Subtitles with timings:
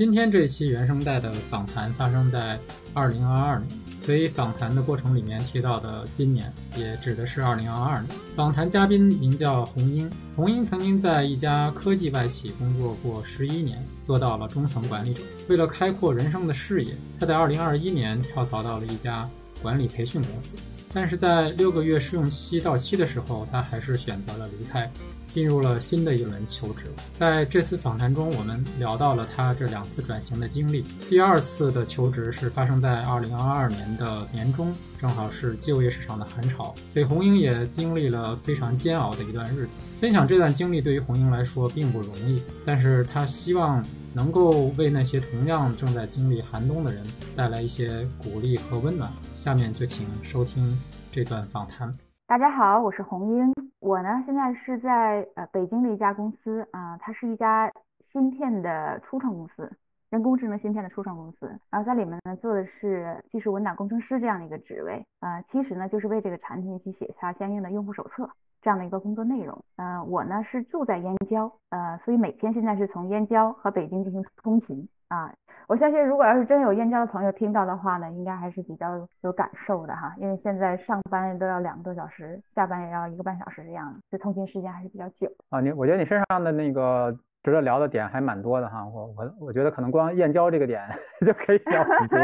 [0.00, 2.58] 今天这期原声带的访谈发生在
[2.94, 3.68] 二零二二年，
[4.00, 8.16] 所以访谈的过程里面提到的今年，也指的是二零二二年。
[8.34, 15.20] 访谈嘉宾名叫红英，红英曾经在一家科技外企工作过十一年，做到了中层管理者。
[15.48, 19.28] 为了开阔人生的视野，他在二零二一年跳槽到了一家
[19.60, 20.54] 管理培训公司，
[20.92, 24.90] 但是在六个月试用期到期的时候，他还是选择了离开。
[25.30, 26.86] 进入了新的一轮求职。
[27.16, 30.84] 在这次访谈中，我们聊到了他这两次转型的经历。
[31.08, 39.68] 第二次的求职是发生在二零二二年的年中，正好是就业市场的寒潮，所以红英也经历了非常煎熬的一段日子。
[40.00, 47.04] 分享这段经历对于红英来说并不容易，但是他希望能够为那些同样正在经历寒冬的人
[47.36, 49.10] 带来一些鼓励和温暖。
[49.34, 50.76] 下面就请收听
[51.12, 51.96] 这段访谈。
[52.26, 53.54] 大家好，我是红英。
[53.78, 57.72] 我呢，现在是在呃北京的一家公司啊，它是一家
[58.12, 59.70] 芯片的初创公司，
[60.10, 61.46] 人工智能芯片的初创公司。
[61.70, 68.28] 然后在里面呢，做的是技术文档工程师这样的一个职位啊，其实呢就是为这个产品去写下相应的用户手册
[68.60, 69.56] 这样的一个工作内容。
[69.76, 75.32] 嗯，我呢是住在燕郊，呃，所以每天现在是从燕郊和北京进行通勤啊。
[75.68, 85.60] 我相信，如果要是真有燕郊的朋友听到的话呢，应该还是比较有感受的哈，因为现在上班都要两个多小时，下班也要一个半小时这样，这通勤时间还是比较久啊。
[85.60, 90.82] 你我觉得你身上的那个值得聊的点还蛮多的哈，我我我觉得可能光燕郊这个点
[91.26, 92.18] 就可以聊很多。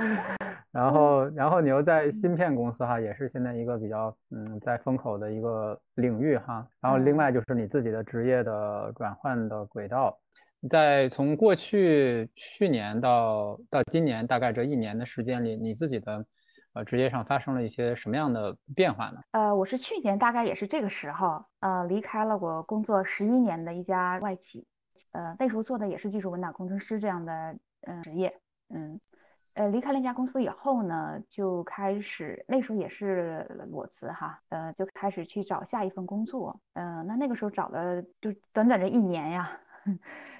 [0.72, 6.66] 然后然后你又在芯片公司哈，也是现在一个比较嗯在风口的一个领域哈。
[6.80, 10.16] 然后另外就是你自己的职业的转换的轨道。
[10.68, 16.24] 在从过去去年到到今年，大概这一年的时间里，你自己的
[16.72, 19.20] 呃职业上发生了一些什么样的变化呢？
[19.32, 24.66] 呃，我是去年大概也是这个时候，呃，离开了我工作十一年的一家外企，
[25.12, 28.32] 呃，那时候做的也是技术文档工程师这样的嗯职业，
[28.68, 28.94] 嗯，
[29.56, 39.50] 呃，离开了一家公司以后呢，就开始那时候也是裸辞哈，呃，就开始去找下一份工作，嗯，那那个时候找了就短短这一年呀。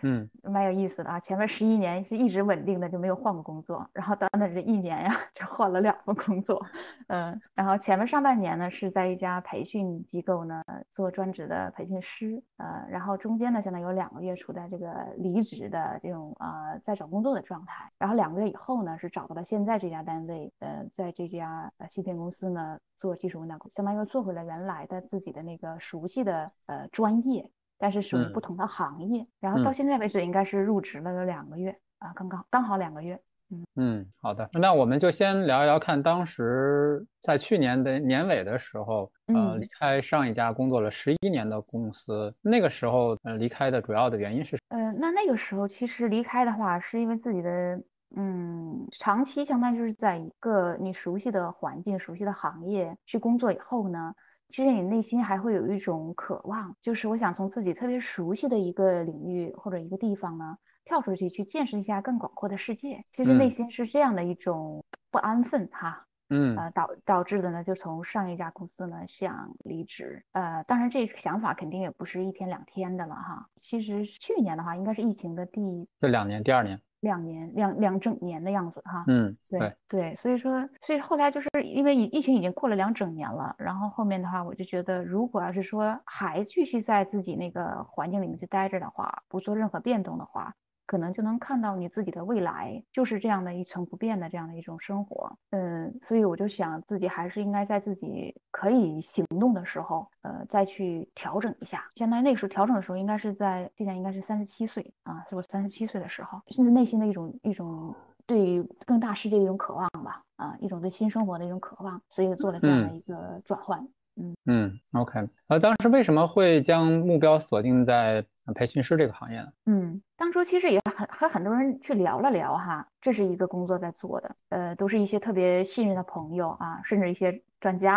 [0.02, 1.20] 嗯， 蛮有意思的啊。
[1.20, 3.88] 前面十一年是一直稳定的，就没有换过工作。
[3.92, 6.64] 然后短短这一年呀，就换了两份工作。
[7.08, 10.62] 嗯，然后前面上半年呢是在一家培训机构呢
[10.94, 12.42] 做专职的培训师。
[12.56, 17.88] 呃，然后中间呢现在有两个月处在这个离职的这种呃在找工作的状态。
[17.98, 27.50] 然后两个月以后呢是找到了现在这家单位，呃，在这家呃芯片公司呢做技术文档，相当于又做回了原来的自己的那个熟悉的呃专业。
[27.80, 33.18] 但是属于不同的行业，然后到现在为止应该是入职了有两个月啊，刚刚刚好两个月。
[33.52, 44.56] 嗯嗯，好的，那我们就先聊一聊，看当时在去年的年尾的时候，呃，离开上一家工作了十一年的公司，那个时候呃离开的主要的原因是？
[44.68, 47.82] 呃，那那个时候其实离开的话，是因为自己的
[48.14, 54.14] 嗯，长期相当于就是在一个你熟悉的环境、熟悉的行业去工作以后呢。
[54.50, 63.04] 其实你内心还会有一种渴望，就是我想从自己特别熟悉的一个领域或者一个地方呢，跳出去去见识一下更广阔的世界。
[63.12, 70.24] 其实内心是这样的一种不安分哈，嗯，呃导导致的呢，就从上一家公司呢想离职。
[70.32, 73.46] 呃，当然这个想法肯定也不是一天两天的了哈。
[73.56, 75.60] 其实去年的话，应该是疫情的第
[76.00, 76.78] 这两年，第二年。
[77.00, 90.54] 两年两两整年的样子哈，嗯，对对，所以说，所以后来就是因为疫疫情已经过了两整年了，然后后面的话，我就觉得，如果要是说还继续在自己那个环境里面去待着的话，不做任何变动的话。
[90.90, 101.80] 可能就能看到你自己的未来，就是这样的一成不变的这样的一种生活，嗯，所以我就想自己还是应该在自己可以行动的时候，呃，再去调整一下。
[101.94, 107.94] 相当于那个时候调整的时候，应该是在今年应该是三十七岁啊，是我三十七岁的时候，甚至内心的一种一种
[108.26, 113.78] 对于更大世界的一种渴望吧，啊，一种对新生活的一种渴望，所以做了这样的一个转换。
[114.16, 119.48] 嗯嗯，OK，呃，当时为什么会将目标锁定在培训师这个行业呢？
[119.66, 127.97] 嗯，当初其实也很和很多人去聊了聊哈，这是一个工作在做的，呃，都是一些特别信任的朋友啊，甚至一些专家，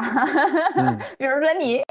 [1.18, 1.82] 比如说你，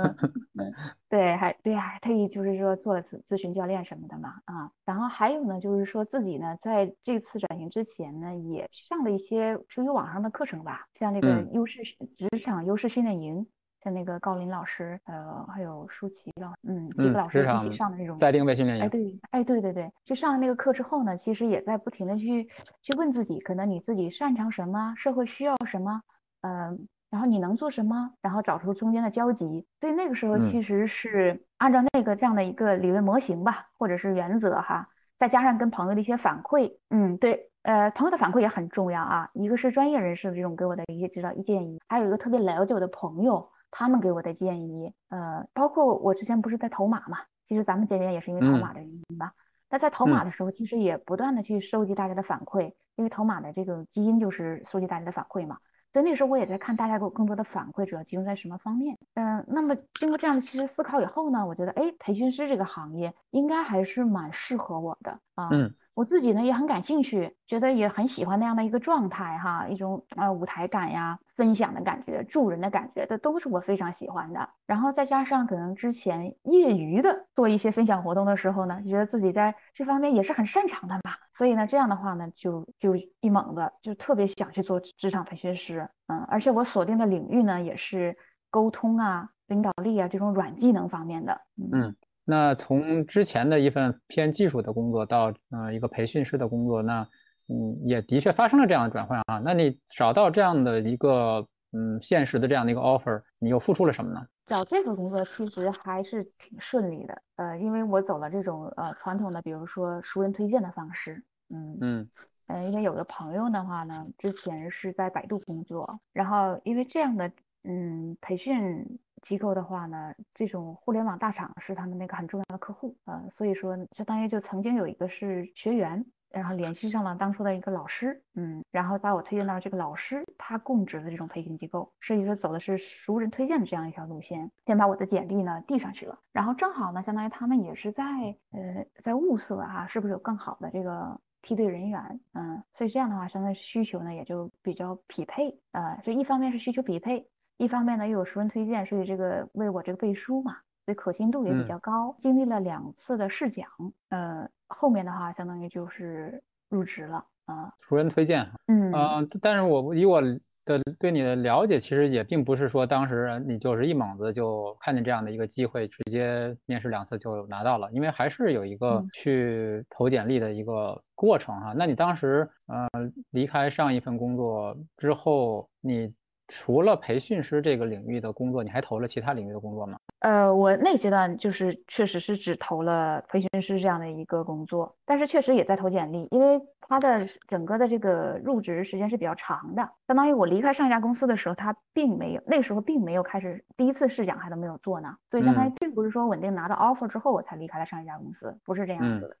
[1.08, 13.46] 对，还对，还特意就是说做了咨咨询教练什么的嘛，啊，然后还有呢，就是说自己呢，在这次转型之前呢，也上了一些属于网上的课程吧，像那个优势职场优势训练营。
[13.82, 18.84] 像那个高林老师，呃，还有舒淇老，嗯，几个老师一起上的那种在定位训练营。
[18.84, 22.44] 哎，对，哎，对对对，就上了那个课之后呢，其实也在不停的去
[22.82, 26.02] 去问自己，可能你自己擅长什么，社会需要什么，
[26.42, 29.64] 嗯，然后你能做什么，然后找出中间的交集。
[29.80, 34.88] 所以那个时候嗯其实是按照那个这样的一个理论模型吧，或者是原则哈，
[35.18, 39.30] 再加上跟朋友的一些反馈，嗯，对，呃，朋友的反馈也很重要啊。
[39.34, 49.32] 一个是专业人士的这种给我的一些指导意建议，还有一个特别了解我的朋友，他们给我的建议，呃，包括我之前不是在投马嘛，其实咱们见面也是因为投嗯马的原因吧。
[49.70, 55.58] 那在投马的时候，其实也不断的去收集大家的反馈，因为投马的这个基因就是收集大家的反馈嘛。
[55.92, 58.96] 所以那时候我也在看大家给我更多的反馈，主要集中在什么方面？
[59.14, 65.48] 嗯、那么经过这样的其实思考以后呢，我觉得，哎，培训师这个行业应该还是蛮适合我的啊。
[65.50, 74.48] 嗯我自己呢也很感兴趣，觉得也很喜欢那样的一个状态哈，一种呃舞台感呀、分享的感觉、助人的感觉，这都是我非常喜欢的。
[74.64, 88.16] 然后再加上可能之前业余的做一些分享活动的时候呢，觉得自己在这方面也是很擅长的嘛，所以呢这样的话呢，就就一猛子就特别想去做职场培训师，嗯，而且我锁定的领域呢也是
[88.52, 91.40] 沟通啊、领导力啊这种软技能方面的，
[91.72, 91.96] 嗯。
[92.30, 97.00] 那从之前的一份偏技术的工作到呃一个培训师的工作，那
[97.48, 99.40] 嗯也的确发生了这样的转换啊。
[99.42, 104.26] 那你找到这样的一个嗯现实的这样的一个 offer，你又付出了什么呢？
[104.44, 112.08] 找这个工作其实还是挺顺利的，呃，因为我走了这种呃传统的，比如说熟人推荐的方式，嗯嗯
[112.48, 117.30] 呃，因为有的朋友的话呢，之前是在百度工作，然后因为这样的
[117.64, 126.04] 嗯培训机构的话呢，这种互联网大厂是他们那个很重要的客户，呃，所以说相当于就曾经有一个是学员。
[126.30, 138.04] 然后联系上了当初的一个老师，嗯，然后把我推荐到这个老师他供职的这种培训机构，所以说走的是熟人推荐的这样一条路线，先把我的简历呢递上去了，然后正好呢，相当于他们也是在
[138.50, 147.26] 呃在物色啊，是不是有更好的这个梯队人员，嗯，所以这样的话，相当于需求呢也就比较匹配，呃，所以一方面是需求匹配，
[147.58, 150.56] 一方面呢又有熟人推荐，所以这个为我这个背书嘛，
[150.86, 153.68] 所以可信度也比嗯较高，经历了两次的试讲，
[154.08, 154.48] 呃。
[154.70, 157.72] 后面的话，相当于就是入职了啊。
[157.80, 171.72] 熟人推荐，嗯呃，但是我以我的对你的了解，其实也并不是说当时你就是一猛子就看见这样的一个机会，直接面试两次就拿到了，因为还是有一个嗯去投简历的一个过程哈。
[171.74, 172.86] 那你当时呃
[173.30, 176.12] 离开上一份工作之后，你
[176.48, 179.98] 除了培训师这个领域的工作，你还投了其他领域的工作吗？
[180.20, 199.34] 呃，我那阶段就是确实是只投了培训师这样的一个工作，但是确实也在投简历，因为他的整个的这个入职时间是比较长的，相当于我离开上一家公司的时候，他并没有那时候并没有开始第一次试讲还都没有做呢，所以相当于并不是说稳定拿到 offer 之后我才离开了上一家公司，不是这样子的。
[199.34, 199.36] 嗯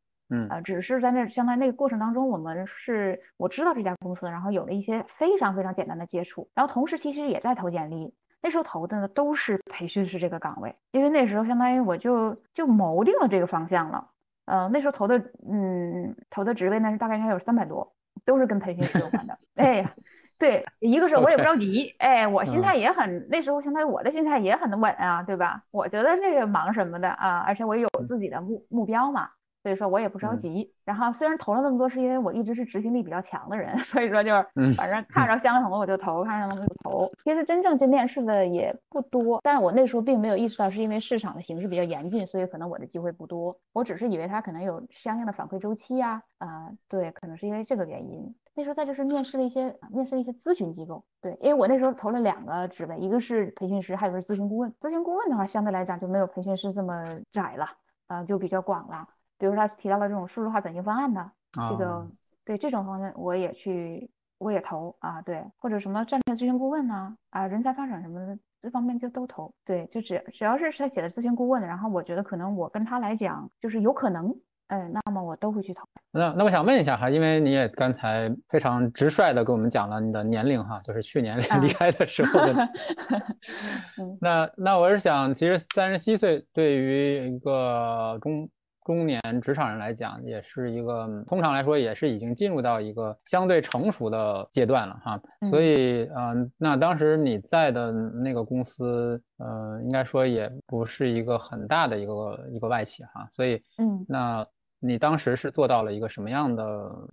[0.50, 8.12] 呃，只是在那相当于那个过程当中，我们是我知道这家公司，然后有了一些非常非常简单的接触，然后同时其实也在投简历。
[8.40, 14.06] 那时候投的呢都是培训师这个岗位，因为那时候相当于我就就谋定了这个方向了。
[14.44, 15.18] 呃，那时候投的
[15.50, 17.92] 嗯投的职位呢是大概应该有三百多，
[18.24, 19.36] 都是跟培训师有关的。
[19.56, 19.92] 哎呀，
[20.38, 25.60] 对，一个是我也不着急，哎，我心态也很那时候相当于我的心态也很稳啊，对吧？
[25.72, 29.28] 我觉得这个忙什么的啊，而且我有自己的目目标嘛。
[29.68, 37.12] 所以说我也不着急，然后虽然投了那么多，是因为我一直是执行力比较强的人， 所以说就是反正看着相同的我就投，看着相同的就投。
[37.22, 43.54] 其实真正去面试的也不多，但我那时候并没有意识到是因为市场的形势比较严峻，所以可能我的机会不多。
[43.74, 48.34] 我只是以为他可能有相应的反馈周期呀，啊，对，可能是因为这个原因。
[48.54, 54.72] 那时候再就是面试了一些面试了一些咨询机构，对，因为我那时候投了两个职位，一个是培训师，还有个是咨询顾问。
[54.80, 57.66] 咨询顾问的话，相对来讲就没有培训师这么窄了，
[58.06, 59.06] 啊，就比较广了。
[59.38, 61.30] 比如说他提到了这种数字化转型方案的
[61.70, 62.10] 这个，哦
[62.44, 74.34] 对这种方面我也去，我也投啊，对，或者什么战略咨询顾问呐，啊，人才发展什么的这方面就都投，对，就只只要是他写的咨询顾问，然后我觉得可能我跟他来讲就是有可能，
[74.68, 75.82] 哎，那么我都会去投。
[76.10, 82.54] 那那我想问一下哈，因为你也刚才非常直率的给我们讲了你的年龄哈，就是去年离开的时候的。
[84.00, 88.48] 嗯、那那我是想，其实三十七岁对于一个中
[88.88, 95.20] 中年职场人来讲，也是一个通常来说也是已经进入到一个相对成熟的阶段了哈。
[95.50, 103.28] 所以嗯、呃，那当时你在的那个公司，呃，应该说也不是一个很大的一个一个外企哈。
[103.34, 104.46] 所以嗯，那。
[104.80, 106.62] 你当时是做到了一个什么样的，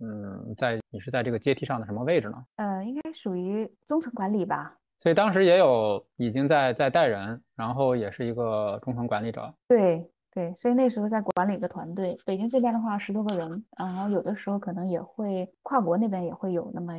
[0.00, 2.44] 嗯，在你是在这个阶梯上的什么位置呢？
[2.58, 4.72] 呃，应该属于中层管理吧。
[5.00, 9.52] 所以当时也有已经在在带人，然后也是一个中层管理者。
[9.66, 16.92] 对对，所以那时候在管理一个团队，北京这边的话十多个人，然后有的时候可能也会跨国那边也会有那么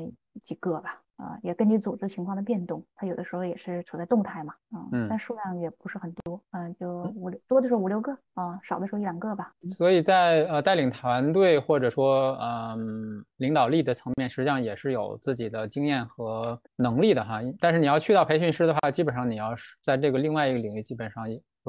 [0.43, 0.99] 几个吧。
[1.17, 9.51] 啊，也根据组织情况的变动，它有的时候也是处在动态嘛，啊，嗯但数量也不是很多，嗯，就五六多的时候五六个啊，少的时候一两个吧。
[9.63, 17.39] 所以在呃带领团队或者说嗯领导力的层面，实际上也是有自己的经验和能力的哈。
[17.59, 21.25] 但是你要去到培训师的话，基本上你要是在这个另外一个领域，基本上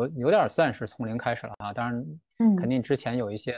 [0.07, 1.73] 有有点算是从零开始了啊。
[1.73, 2.05] 当然，
[2.39, 3.55] 嗯肯定之前有一些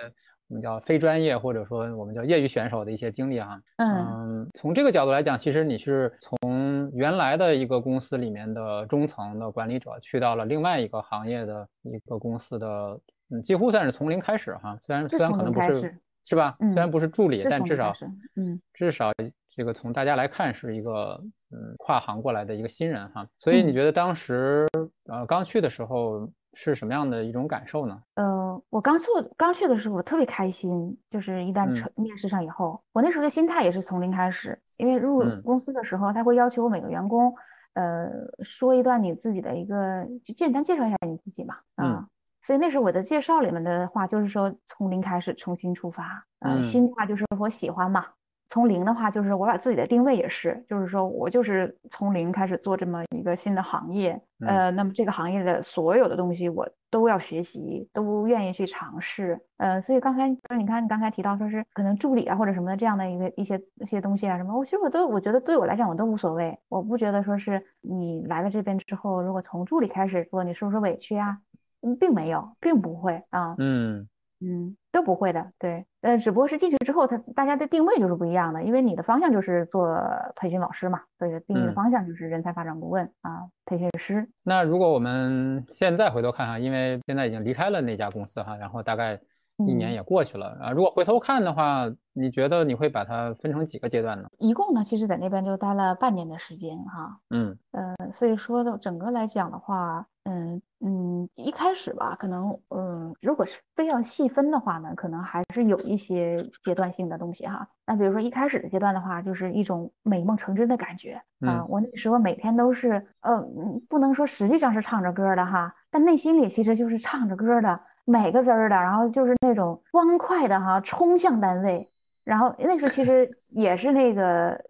[0.48, 3.60] 我们叫非专业或者说我们叫业余选手的一些经历啊。
[3.76, 14.76] 嗯嗯，从这个角度来讲，其实你是从原来的一个公司里面的中层的管理者，去到了另外一个行业的一个公司的，嗯，几乎算是从零开始哈。
[14.82, 15.94] 虽然虽然可能不是
[16.24, 16.56] 是吧？
[16.60, 17.94] 嗯虽然不是助理，是但至少
[18.36, 19.12] 嗯至少
[19.60, 23.28] 这个从大家来看是一个嗯跨行过来的一个新人哈。
[23.36, 24.66] 所以你嗯觉得当时
[25.12, 28.02] 呃刚去的时候是什么样的一种感受呢？
[28.14, 29.04] 呃，我刚去
[29.36, 37.30] 刚去的时候，我特别开心，就是一旦嗯成面试上以后，我那时候的心态也是从零开始，因为入嗯公司的时候，他会要求每个员工，
[37.74, 38.08] 呃，
[38.42, 42.08] 说一段你自己的一个，就简单介绍一下你自己嘛，啊，嗯
[42.40, 48.06] 所以那时候我的介绍里面的话，就是说从零开始重新出发，呃，嗯新的话就是我喜欢嘛。
[48.50, 54.48] 从零的话，就是我把自己的定位也是，就是说我就是从零开始做这么一个新的行业，嗯。
[54.48, 71.38] 呃，那么这个行业的所有的东西我都要学习，都愿意去尝试，呃，所以刚才就是你看你刚才提到说是可能助理啊或者什么的这样的一个一些一些东西啊什么，我其实我都我觉得对我来讲我都无所谓，我不觉得说是你来了这边之后，如果从助理开始做，你受不受委屈啊？
[71.82, 74.08] 嗯，并没有，并不会啊，嗯
[74.40, 79.94] 嗯，都不会的，对，呃，只不过是进去之后，他大家的定位就是不一样的，因为你的方向就是做
[80.36, 81.74] 培训老师嘛，所以定义的嗯。
[81.74, 84.26] 方向就是人才发展顾问啊，培训师。
[84.42, 89.20] 那如果我们现在回头看哈，因为现在已经离开了那家公司哈，然后大概
[89.66, 90.70] 一年嗯也过去了啊。
[90.70, 94.28] 如果回头看的话，你觉得你会把它分成几个阶段呢？
[94.38, 107.66] 一共呢，其实在那边就待了半年的时间哈，嗯呃，所以说的整个来讲的话，嗯嗯，一开始吧，可能嗯，如果是非要细分的话呢，可能还是有一些阶段性的东西哈。
[107.86, 121.88] 那比如说一开始的阶段的话，就是一种美梦成真的感觉啊、嗯我那时候每天都是，呃，嗯不能说实际上是唱着歌儿的哈，但内心里其实就是唱着歌儿的，每个字儿的，然后就是那种欢快的哈，冲向单位。
[122.24, 124.60] 然后那时候其实也是那个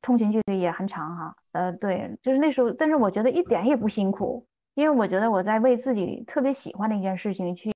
[0.00, 7.70] 通勤距离也很长哈，呃，对，就是那时候，但是我觉得一点也不辛苦，因为我觉得我在为自己特别喜欢的一件事情去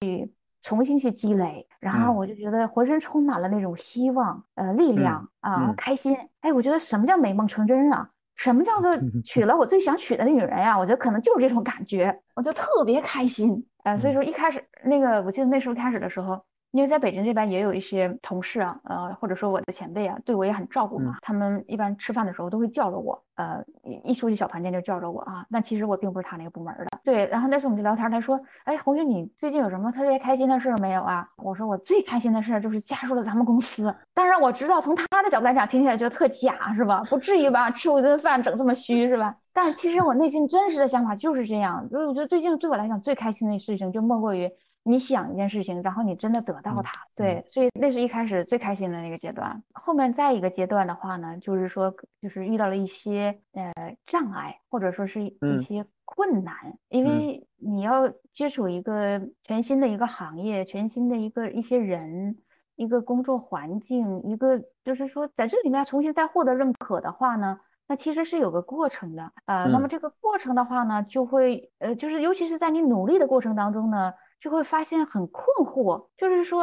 [0.62, 8.08] 重新去积累，然后嗯我就觉得浑身充满了那种希望，呃，力量啊，嗯开心，哎，我觉得什么叫美梦成真啊？
[8.36, 8.90] 什么叫做
[9.24, 10.78] 娶了我最想娶的女人呀？
[10.78, 16.44] 我觉得可能就是这种感觉，我就特别开心，呃，所以嗯说一开始那个，我记得那时候开始的时候。
[16.74, 21.18] 因为在北京这边也有一些同事啊，呃，或者说我的前辈啊，对我也很照顾嘛。
[21.22, 25.46] 他们一般吃饭的时候都会叫着我，呃，一一出去小团建就叫着我啊。
[25.48, 27.26] 那其实我并不是他那个部门的，对。
[27.26, 37.04] 然后那时候我们就聊天，他说：“哎，红雪，你最近有什么特别开心的事儿没有啊？”我说：“我最开心的事儿就是加入了咱们公司。”当然我知道从他的角度来讲，听起来觉得特假，是吧？
[37.08, 37.70] 不至于吧？
[37.70, 39.32] 吃我一顿饭整这么虚，是吧？
[39.54, 41.88] 但其实我内心真实的想法就是这样。
[41.88, 44.50] 就是我觉得最近对我来讲最开心的事情，就莫过于。
[44.86, 49.62] 你想一件事情，然后你真的得到它，对，所以那是一开始最开心的那个阶段。
[49.72, 53.72] 后面再一个阶段的话呢，就是说，就是遇到了一些呃
[54.06, 56.54] 障碍，或者说是一些困难，
[56.90, 62.36] 因为你要接触一个全新的一个行业，全新的一个一些人，
[62.76, 67.58] 一个工作环境，一个就是说在这里面重新再获得认可的话呢。
[67.86, 74.12] 那其实是有个过程的，呃，那么这个过程的话呢，就会，呃，就是尤其是在你努力的过程当中呢。
[74.44, 76.62] 就会发现很困惑，就是说，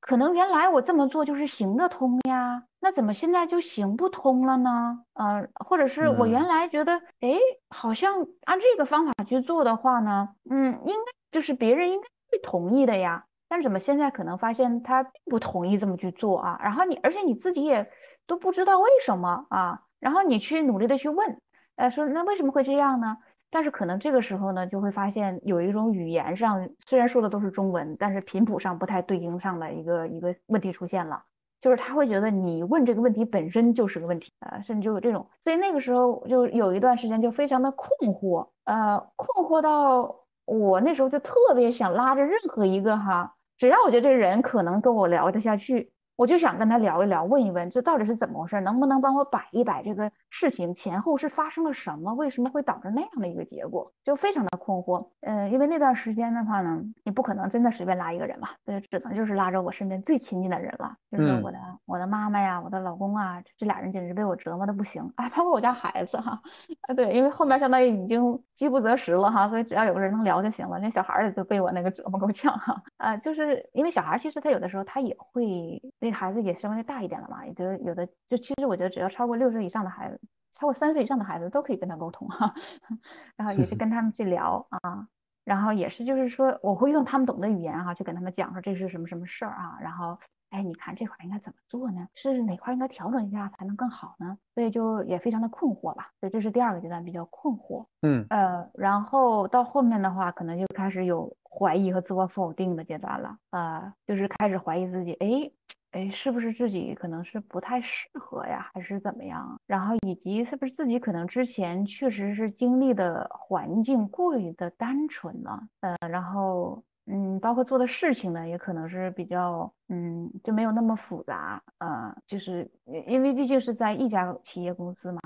[0.00, 5.04] 可能原来我这么做就是行得通呀，那怎么现在就行不通了呢？
[5.14, 16.58] 呃，或者是我原来觉得，哎，好像按这个方法去做的话呢，嗯，应该就是别人应该会同意的呀，但是怎么现在可能发现他并不同意这么去做啊？
[16.60, 17.88] 然后你，而且你自己也
[18.26, 21.40] 都不知道为什么啊，然后你去努力的去问，
[21.76, 23.18] 呃，说那为什么会这样呢？
[23.50, 31.22] 但是可能这个时候呢，就会发现有一种语言上虽然说的都是中文，但是频谱上不太对应上的一个一个问题出现了，
[31.60, 40.14] 就是他会觉得你问这个问题本身就是个问题，呃，甚至就有这种，所以那个时候就有一段时间就非常的困惑，呃，困惑到
[40.46, 55.08] 我那时候就特别想拉着任何一个哈，只要我觉得这个人可能跟我聊得下去，我就想跟他聊一聊，问一问这到底是怎么回事，能不能帮我摆一摆这个事情前后是发生了什么，为什么会导致那样的一个结果，就非常的困惑。
[55.22, 65.02] 呃，因为那段时间的话呢，你不可能真的随便拉一个人嘛，呃，只能就是拉着我身边最亲近的人了，就是我的我的妈妈呀，我的老公啊，这俩人简直被我折磨的不行。
[65.16, 66.38] 啊，包括我家孩子哈，
[66.82, 68.20] 啊对，因为后面相当于已经
[68.52, 80.20] 饥不择食了哈，所以只要有个人能聊就行了，连小孩也都被我那个折磨够呛哈，啊，就是因为小孩其实他有的时候他也会，那孩子也稍微大一点了嘛，也就有的就其实我觉得只要超过六岁以上的孩子，
[80.52, 82.54] 超过三岁以上的孩子都可以跟他沟通哈，
[83.36, 85.06] 然后也是跟他们去聊啊。
[85.42, 89.78] 然后也是，就是说，我会用他们懂的语言哈，去跟他们讲说这是什么什么事儿啊。
[89.80, 90.16] 然后，
[90.50, 92.06] 哎，你看这块应该怎么做呢？
[92.14, 94.36] 是哪块应该调整一下才能更好呢？
[94.54, 96.10] 所以就也非常的困惑吧。
[96.20, 97.86] 所以这是第二个阶段比较困惑。
[98.02, 103.36] 嗯呃，然后到后面的话，可能就开始有怀疑和自我否定的阶段了。
[103.50, 105.50] 呃，就是开始怀疑自己，哎。
[105.92, 109.60] 哎，是不是自己可能是不太适合呀，还是怎么样？
[109.66, 122.70] 然后以及是不是自己可能之前确实是经历的环境过于的单纯了，呃，然后嗯，包括做的事情呢，也可能是比较嗯，就没有那么复杂，呃，就是
[123.08, 125.20] 因为毕竟是在一家企业公司嘛。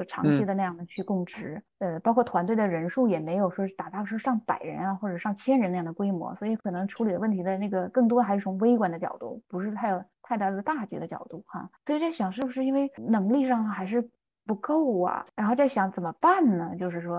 [0.00, 11.68] 就长期的那样的去供职，呃，包括团队的人数也没有说达到是上百人啊或者上千人那样的规模，所以可能处理的问题的那个更多还是从微观的角度，不是太有太大的大局的角度哈。
[11.84, 14.08] 所以在想是不是因为能力上还是
[14.46, 15.26] 不够啊？
[15.36, 16.74] 然后在想怎么办呢？
[16.78, 17.16] 就是说，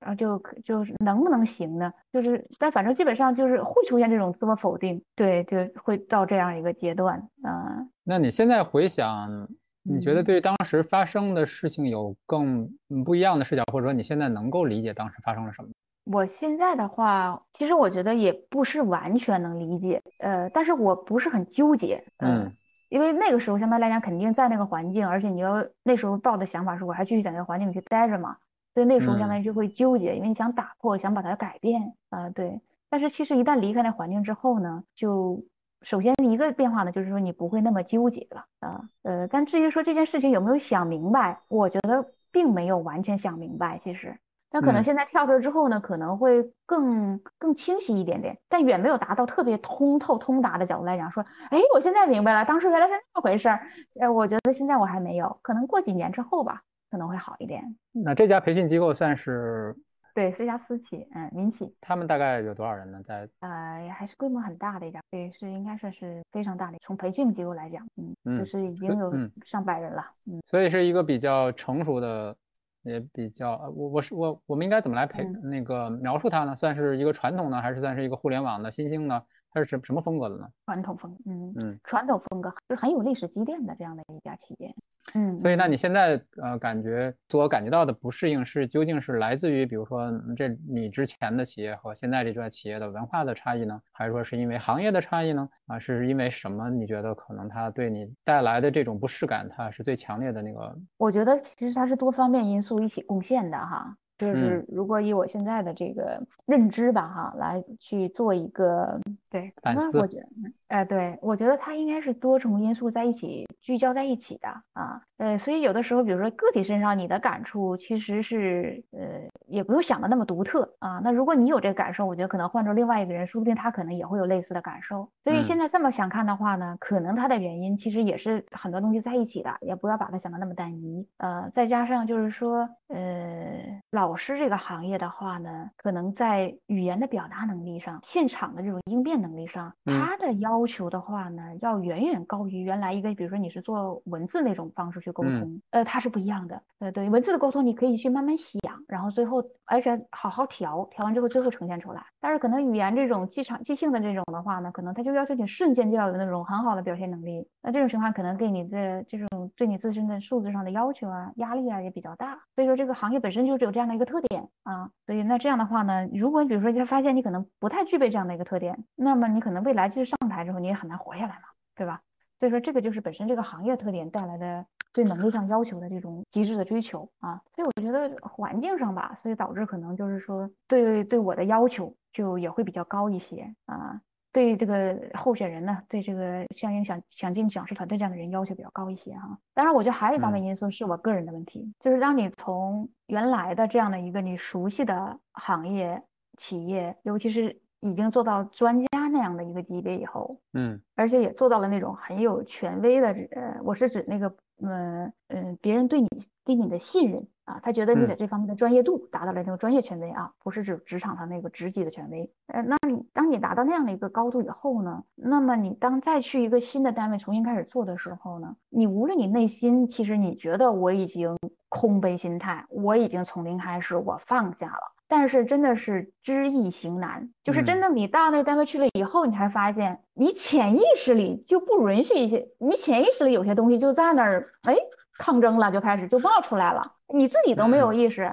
[0.00, 1.92] 然后就就是能不能行呢？
[2.12, 7.88] 就是但反正基本上就是会出现这种自我否定，对，就会到这样一个阶段嗯。
[8.02, 9.46] 那你现在回想？
[9.88, 12.68] 你觉得对当时发生的事情有更
[13.04, 15.68] 不一样的视角，或者说你现在能够理解当时发生了什么？
[16.04, 22.50] 我现在的话，其实我觉得也不是完全能理解，呃，但是我不是很纠结，嗯，
[22.88, 28.36] 因为那个时候相对来讲肯定在那个环境，而且你要那时候抱的想法是我还继续在那个环境里去待着嘛，
[28.74, 32.60] 所以那时候相当于就会纠结，因为你想打破，想把它改变啊，对。
[32.88, 35.42] 但是其实一旦离开那环境之后呢，就。
[35.86, 43.80] 首先一个变化呢，就是说你不会那么纠结了啊，呃，但至于说这件事情有没有想明白，我觉得并没有完全想明白。
[43.84, 44.18] 其实，
[44.50, 51.08] 但可能现在跳出来之后呢，可能会更更清晰一点点，但远没有达到特别通透通达的角度来讲。
[51.12, 53.60] 说，哎，我现在明白了，当时原来是那么回事儿。
[54.00, 57.62] 呃，我觉得现在我还没有，可能过几年之后吧，可能会好一点。
[57.92, 59.76] 那这家培训机构算是？
[60.16, 61.76] 对，是一家私企，嗯，民企。
[61.78, 63.02] 他们大概有多少人呢？
[63.06, 66.78] 在呃，还是规模很大的一家，对，是应该算是非常大的。
[66.80, 67.86] 从培训机构来讲，
[68.24, 69.12] 嗯，就是已经有
[69.44, 70.40] 上百人了，嗯。
[70.46, 72.34] 所以是一个比较成熟的，
[72.80, 76.56] 也比较，我我是我，我们应该怎么来培那个描述它呢？
[76.56, 79.20] 算是一个传统呢，还是算是一个互联网的新兴呢？
[79.56, 80.46] 它是什什么风格的呢？
[80.66, 84.70] 传统风，嗯嗯，传统风格就是很有历史积淀的这样的一家企业，
[85.14, 85.38] 嗯。
[85.38, 95.48] 所以，那你现在呃感觉自我感觉到的不适应是究竟是来自于，比如说这你之前的企业和现在这段企业的文化的差异呢，还是说是因为行业的差异呢？
[95.68, 96.68] 啊，是因为什么？
[96.68, 100.76] 你觉得可能它对你带来的这种不适感，它是最强烈的那个？
[100.98, 103.96] 我觉得其实它是多方面因素一起贡献的哈。
[104.18, 108.98] 就是如果以我现在的这个认知吧，哈，来去做一个
[109.30, 110.26] 对反思，我觉得，
[110.68, 120.98] 哎，对我觉得它应该是多重因素在一起聚焦在一起的啊，呃，所以有的时候，比如说个体身上你的感触其实是，呃，也不用想的那么独特啊。
[121.04, 125.06] 那如果你有这个感受，我觉得可能换成另外一个人，说不定他可能也会有类似的感受。
[125.24, 131.06] 所以现在这么想看的话呢，可能它的原因其实也是很多东西在一起的，也不要把它想的那么单一。
[131.18, 134.05] 呃，再加上就是说，呃，老。
[134.06, 146.62] 老师这个行业的话呢，可能在语言的表达能力上、现场的这种应变能力上，他的要求的话呢，要远远高于原来一个，比如说你是做文字那种方式去沟通，呃，它是不一样的。
[146.78, 152.00] 呃，对，文字的沟通你可以去慢慢想，然后最后而且好好调，调完之后最后呈现出来。
[152.20, 157.44] 但是可能语言这种即场即兴的这种的话呢，可能他就要求你瞬间就要有那种很好的表现能力。
[157.60, 162.38] 那这种情况可能对你的这种对你自身的数字上的要求啊、压力啊也比较大。
[162.54, 163.95] 所以说这个行业本身就是有这样的。
[163.96, 172.02] 一个特点啊，所以那这样的话呢，如果你比如说你发现你可能不太具备这样的一个特点，那么你可能未来就是上台之后你也很难活下来嘛，对吧？
[172.38, 184.00] 所以说这个就是本身这个行业特点带来的对能力上要求的这种极致的追求啊，所以我觉得环境上吧，所以导致可能就是说对对我的要求就也会比较高一些啊。
[184.36, 189.38] 对这个候选人呢，对这个相应想想进讲师团队这样的人要求比较高一些哈。
[189.54, 196.02] 当然，我觉得还有一方面因素是我个人的问题，就是当你从原来的这样的一个你熟悉的行业
[196.36, 204.30] 企业，尤其是已经做到专家那样的一个级别以后，嗯而且也做到了那种很有权威的，呃，我是指那个，
[204.62, 206.08] 嗯嗯，别人对你
[206.44, 212.32] 对你的信任啊，他觉得你在嗯这方面的专业度达到了那种专业权威啊，不是指职场上那个职级的权威。
[212.46, 221.36] 呃，那你当你达到那样的一个高度以后呢，那么你当再去一个新的单位重新开始做的时候呢，你无论你内心其实你觉得我已经
[221.68, 224.95] 空杯心态，我已经从零开始，我放下了。
[225.08, 227.80] 但是真的是知易行难，就是真嗯。
[227.80, 234.76] 的你到那个单位去了以后，你才发现你潜意识里就不允许一些，你潜意识里有些东西就在那儿，哎，
[235.18, 238.24] 抗争了，就开始就冒出来了，你自己都没有意识，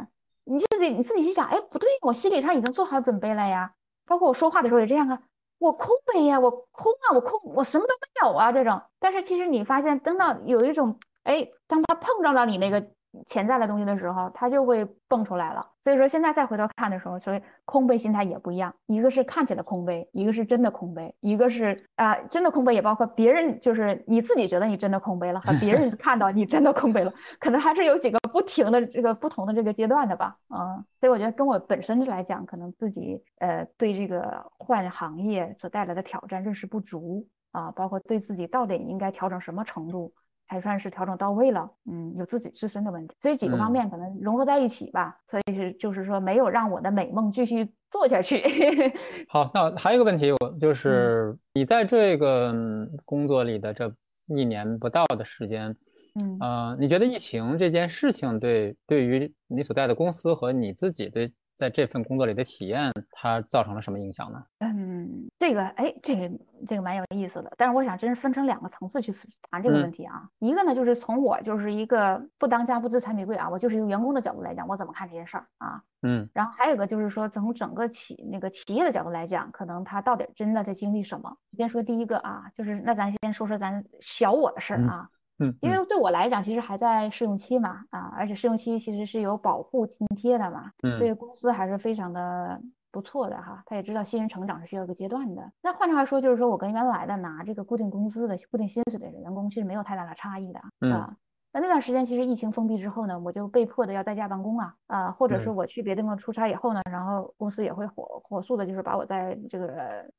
[0.46, 3.72] 你自己你自己去想，哎，不对，我心理上已经做好准备了呀，
[4.08, 5.20] 包括我说话的时候也这样啊，
[5.60, 8.82] 我空杯呀，我空啊，我空，我什么都没有啊，这种。
[9.00, 12.86] 但是其实你发现，等到有一种，哎，当他碰撞到你那个
[13.28, 15.68] 潜在的东西的时候，它就会蹦出来了。
[15.84, 40.14] 所以说现在再回头看的时候，所以空杯心态也不一样，一个是看起来空杯，一个是真的空杯，一个是啊、真的空杯也包括别人，就是你自己觉得你真的空杯了，和别人 看到你真的空杯了，可能还是有几个不停的这个不同的这个阶段的吧，嗯，所以我觉得跟我本身来讲，可能自己呃对这个换行业所带来的挑战认识不足啊，包括对自己到底应该调整什么程度。
[40.54, 48.40] 才算是调整到位了，嗯，有自己自身的问题，所以几个方嗯面可能融合在一起吧，所以是就是说没有让我的美梦继续做下去。
[49.28, 53.92] 好，那还有一个问题，我嗯就是你在这个嗯工作里的这
[54.28, 55.76] 一年不到的时间，
[56.22, 64.44] 嗯呃，你觉得疫情这件事情对对于你所在的公司和你自己对在这份工作里的体验，它造成了什么影响呢？
[64.60, 64.93] 嗯，
[65.40, 66.32] 这个哎，这个
[66.68, 69.14] 这个蛮有意思的，但是我想真是分成两个层次去
[69.50, 70.30] 谈这个问嗯题啊。
[70.40, 75.82] 一个呢，就是从我就是一个不当家不知柴米贵啊，我就是一个员工的角度来讲，我怎么看这件事儿啊。
[76.06, 81.38] 嗯然后还有一个就是说，从整个企那个企业的角度来讲，可能他到底真的在经历什么。
[81.58, 85.10] 先说第一个啊，就是那咱先说说咱小我的事儿嗯啊。
[85.10, 92.62] 嗯嗯因为对我来讲，其实还在试用期嘛，啊，而且试用期其实是有保护津贴的嘛，对嗯公司还是非常的
[92.94, 93.62] 不错的哈。
[93.66, 95.52] 他也知道新人成长是需要一个阶段的。
[95.62, 101.18] 那换句话说，就是说我跟原来的拿这个固定工资的固定薪水的员工其实没有太大的差异的嗯啊。
[101.56, 109.68] 那那段时间其实疫情封闭之后呢，我就被迫的要在家办公啊，啊，或者是嗯我去别的地方出差以后呢，然后公司也会火火速的，就是把我在这个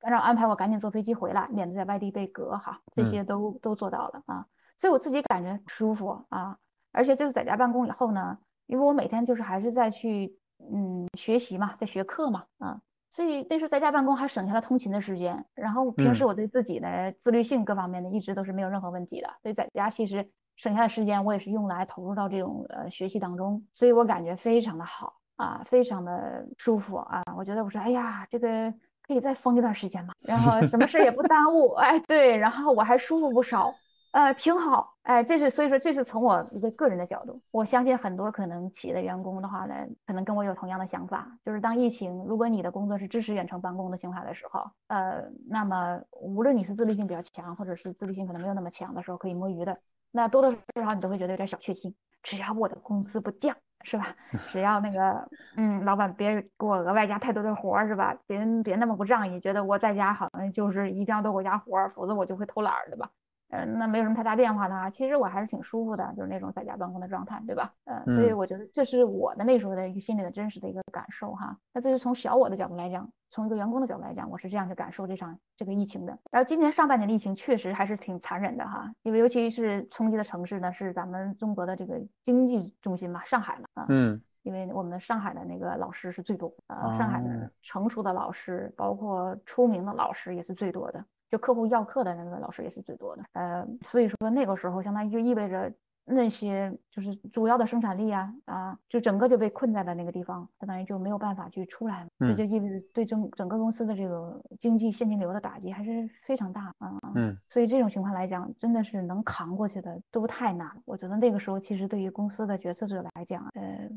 [0.02, 4.46] 按照安排我赶紧坐飞机回来，免得在外地被隔哈，这嗯些都都做到了啊。
[4.78, 6.56] 所以我自己感觉舒服啊，
[6.92, 28.72] 而且就是在家办公以后呢，因为我每天就是还是在去嗯学习嘛，在学课嘛啊，所以那时候在家办公还省下了通勤的时间，然后平时嗯我对自己的自律性各方面的一直都是没有任何问题的，所以在家其实省下的时间我也是用来投入到这种呃学习当中，所以我感觉非常的好啊，非常的舒服啊，我觉得我说哎呀这个。
[29.06, 33.70] 可以再封一段时间嘛，然后什么事也不耽误，哎，对，然后我还舒服不少，
[34.14, 39.74] 呃，挺好，哎，这是所以说这是从我一个个人的角度，我相信很多可能企业的员工的话呢，
[40.06, 49.74] 可能跟我有同样的想法，就是当疫情，如果你的工作是支持远程办公的情况的时候，呃，那么无论你是自律性比较强，或者是自律性可能没有那么强的时候，可以摸鱼的，
[50.12, 54.14] 那多多少少你都会觉得有点小确幸，只要我的工资不降，是吧？
[54.52, 58.16] 只要那个，嗯，老板别给我额外加太多的活儿，是吧？
[58.28, 63.10] 别别那么不仗义，觉得我在家好像就是一定要多给我加活儿，否则我就会偷懒儿，对吧？
[63.50, 67.72] 嗯，那没有什么太大变化的话，其实我还是挺舒服的，就是那种在家办公的状态，对吧？
[67.84, 71.56] 嗯，所以嗯我觉得这是我的那时候的一个心里的真实的一个感受哈。
[71.72, 76.18] 那这是从小我的角度来讲，从一个员工的角度来讲，我是这样去感受这场这个疫情的。
[76.30, 83.86] 然后今年上半年的疫情确实还是挺残忍的哈，因为尤其是冲击的城市呢是咱们中国的这个经济中心嘛，上海嘛啊。
[83.88, 91.02] 嗯因为我们上海的那个老师是最多，呃，上海哦的成熟的老师，包括出名的老师也是最多的，
[91.34, 95.72] 就客户要课的那个老师也是最多的，呃，所以说那个时候相当于就意味着
[96.06, 106.98] 那些就是主要的生产力啊啊，就整个就被困在了那个地方，相当于就没有办法去出来，这嗯就意味着对整整个公司的这个经济现金流的打击还是非常大啊。
[107.14, 110.76] 嗯所以这种情况来讲，真的是能扛过去的都太难了。
[110.84, 113.88] 我觉得那个时候，其实对于公司的决策者来讲，呃，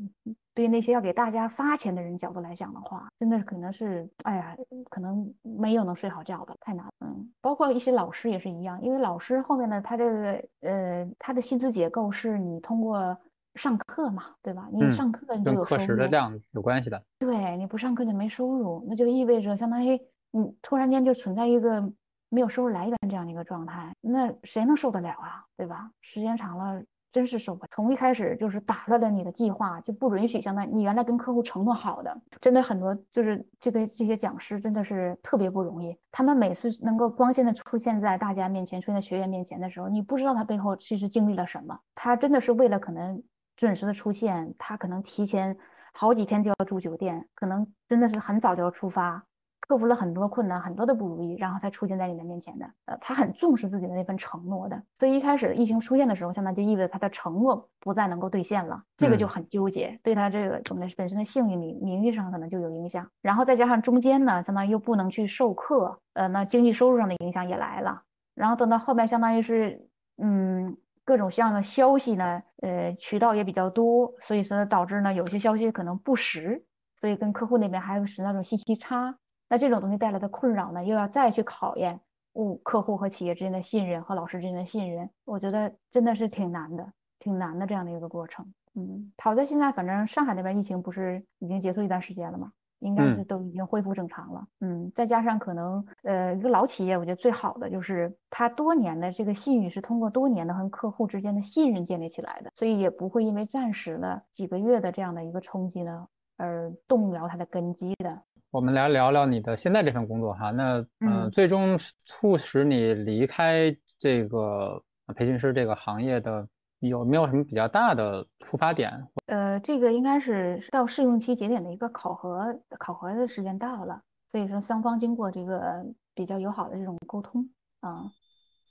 [0.54, 4.56] 对于那些要给大家发钱的人角度来讲的话，真的可能是，哎呀，
[4.88, 6.92] 可能没有能睡好觉的，太难了。
[7.00, 13.16] 嗯，包括一些老师也是一样，因为老师后面呢，他这个呃，他的薪资结构是你通过
[13.54, 14.68] 上课嘛，对吧？
[14.72, 16.10] 你嗯上课你就有收课时的入。
[16.10, 17.02] 量有关系的。
[17.18, 21.92] 对，你不上课就没收入，那就意味着相当于你突然间就存在一个
[22.28, 25.44] 没有收入来源这样的一个状态，那谁能受得了啊？
[25.56, 25.90] 对吧？
[26.02, 27.68] 时间长了，真是受不了。
[27.72, 35.96] 从一开始就是打乱了你的计划，就不允许相当于你原来跟客户承诺好的，真的很多就是这个这些讲师真的是特别不容易。
[36.12, 41.78] 他们每次能够光鲜的出现在大家面前，出现在学员面前的时候，你不知道他背后其实经历了什么。
[41.94, 43.22] 他真的是为了可能
[43.56, 45.56] 准时的出现，他可能提前
[45.92, 49.24] 好几天就要住酒店，可能真的是很早就要出发。
[49.68, 52.64] 克服了很多困难，很多的不如意，然后才出现在你的面前的。
[52.86, 63.06] 呃，他很重视自己的那份承诺的，所以一开始疫情出现的时候，相当就意味着他的承诺不再能够兑现了，这个就很纠结，对他这个我们本身的信誉名名誉上可能就有影响。
[63.20, 68.02] 然后再加上中间呢，相当于又不能去授课，呃，那经济收入上的影响也来了。
[68.34, 76.64] 然后等到后面，相当于是，嗯，各种项的消息呢，呃，渠道也比较多，所以说导致呢有些消息可能不实，
[77.02, 79.18] 所以跟客户那边还有使那种信息差。
[79.48, 82.00] 那这种东西带来的困扰呢，又要再去考验
[82.34, 88.46] 物客户和企业之间的信任和老师之间的信任，我觉得真的是挺难的，挺难的这样的一个过程。
[88.74, 94.46] 嗯，好在现在反正上海那边疫情不是已经结束一段时间了嘛，应该是都已经恢复正常了。
[94.60, 106.06] 嗯，再加上可能呃一个老企业，我觉得最好的就是它多年的这个信誉是通过多年的和客户之间的信任建立起来的，所以也不会因为暂时的几个月的这样的一个冲击呢
[106.36, 108.22] 而动摇它的根基的。
[108.50, 114.82] 我们来聊聊你的现在这份工作哈，那嗯，最终促使你离开这个
[115.14, 118.90] 培训师这个行业的有没有什么比较大的出发点？
[119.26, 124.00] 呃，这个应该是到试用期节点的一个考核，考核的时间到了，
[124.32, 125.84] 所以说双方经过这个
[126.14, 127.46] 比较友好的这种沟通
[127.80, 127.94] 啊，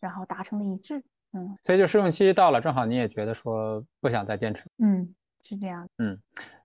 [0.02, 5.13] 然后达成了一致，嗯，所以就试用期到了，正好你也觉得说不想再坚持，嗯，
[5.44, 6.20] 是这样，嗯。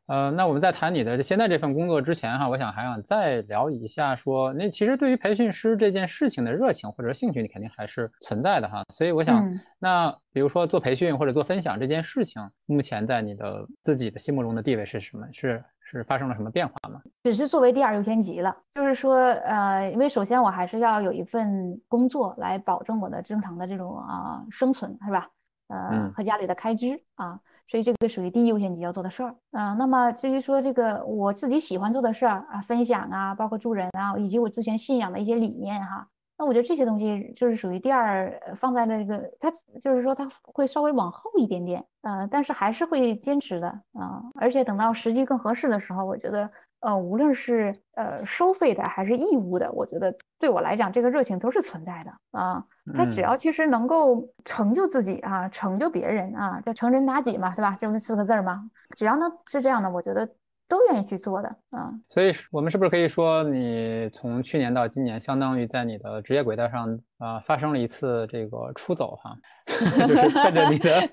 [0.06, 8.82] 呃，那我们在谈你的现在这份工作之前哈，我想还想再聊一下，说那其实对于培训师这件事情的热情或者兴趣，你肯定还是存在的哈。
[8.92, 15.26] 所以我想，那比如说做培训或者做分享这件事情，目前在你的自己的心目中的地位是什么？
[15.32, 17.00] 是是发生了什么变化吗？
[17.22, 25.28] 只是作为第二优先级了，就是说，呃，因为首先我还是要有一份工作来保证我的正常的这种啊生存，是吧？
[25.68, 27.38] 呃，和家里的开支啊。
[27.68, 29.74] 所以这个属于第一优先级要做的事儿啊。
[29.74, 36.06] 那么至于说这个我自己喜欢做的事儿啊，分享啊，包括助人啊，以及我之前信仰的一些理念哈，
[36.38, 44.22] 那我觉得这些东西就是属于第二，放在那个它就是说它会稍微往后一点点，呃，但是还是会坚持的啊。
[44.34, 46.50] 而且等到时机更合适的时候，我觉得。
[46.82, 52.62] 呃，无论是呃收费的还是义务的，我觉得对我来讲，这个热情都是存在的啊。
[52.94, 57.78] 他只要其实能够成就自己啊，成就别人啊，叫成人达己嘛，是吧？
[57.80, 58.68] 这不是四个字儿吗？
[58.96, 60.28] 只要能是这样的，我觉得。
[60.72, 69.36] 都愿意去做的啊，所以我们是不是可以说，你从去年到今年，相当于在你的职业轨道上啊，发生了一次这个出走哈，
[70.08, 71.10] 就是 奔着你的，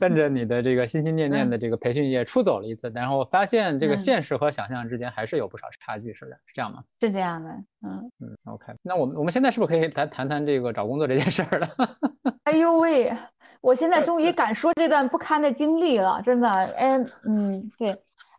[0.00, 6.82] 奔着你的这个心心念念的这个培训业出走了一次，然后发现这个现实和想象之间还是有不少差距，是的，是这样吗？
[6.98, 7.50] 是这样的，
[7.82, 11.68] 嗯嗯，OK，那我们我们现在是不是可以谈谈谈这个找工作这件事儿了？
[12.44, 13.14] 哎呦喂，
[13.60, 17.94] 我现在终于敢说这段不堪的经历了，真的，哎，嗯，对。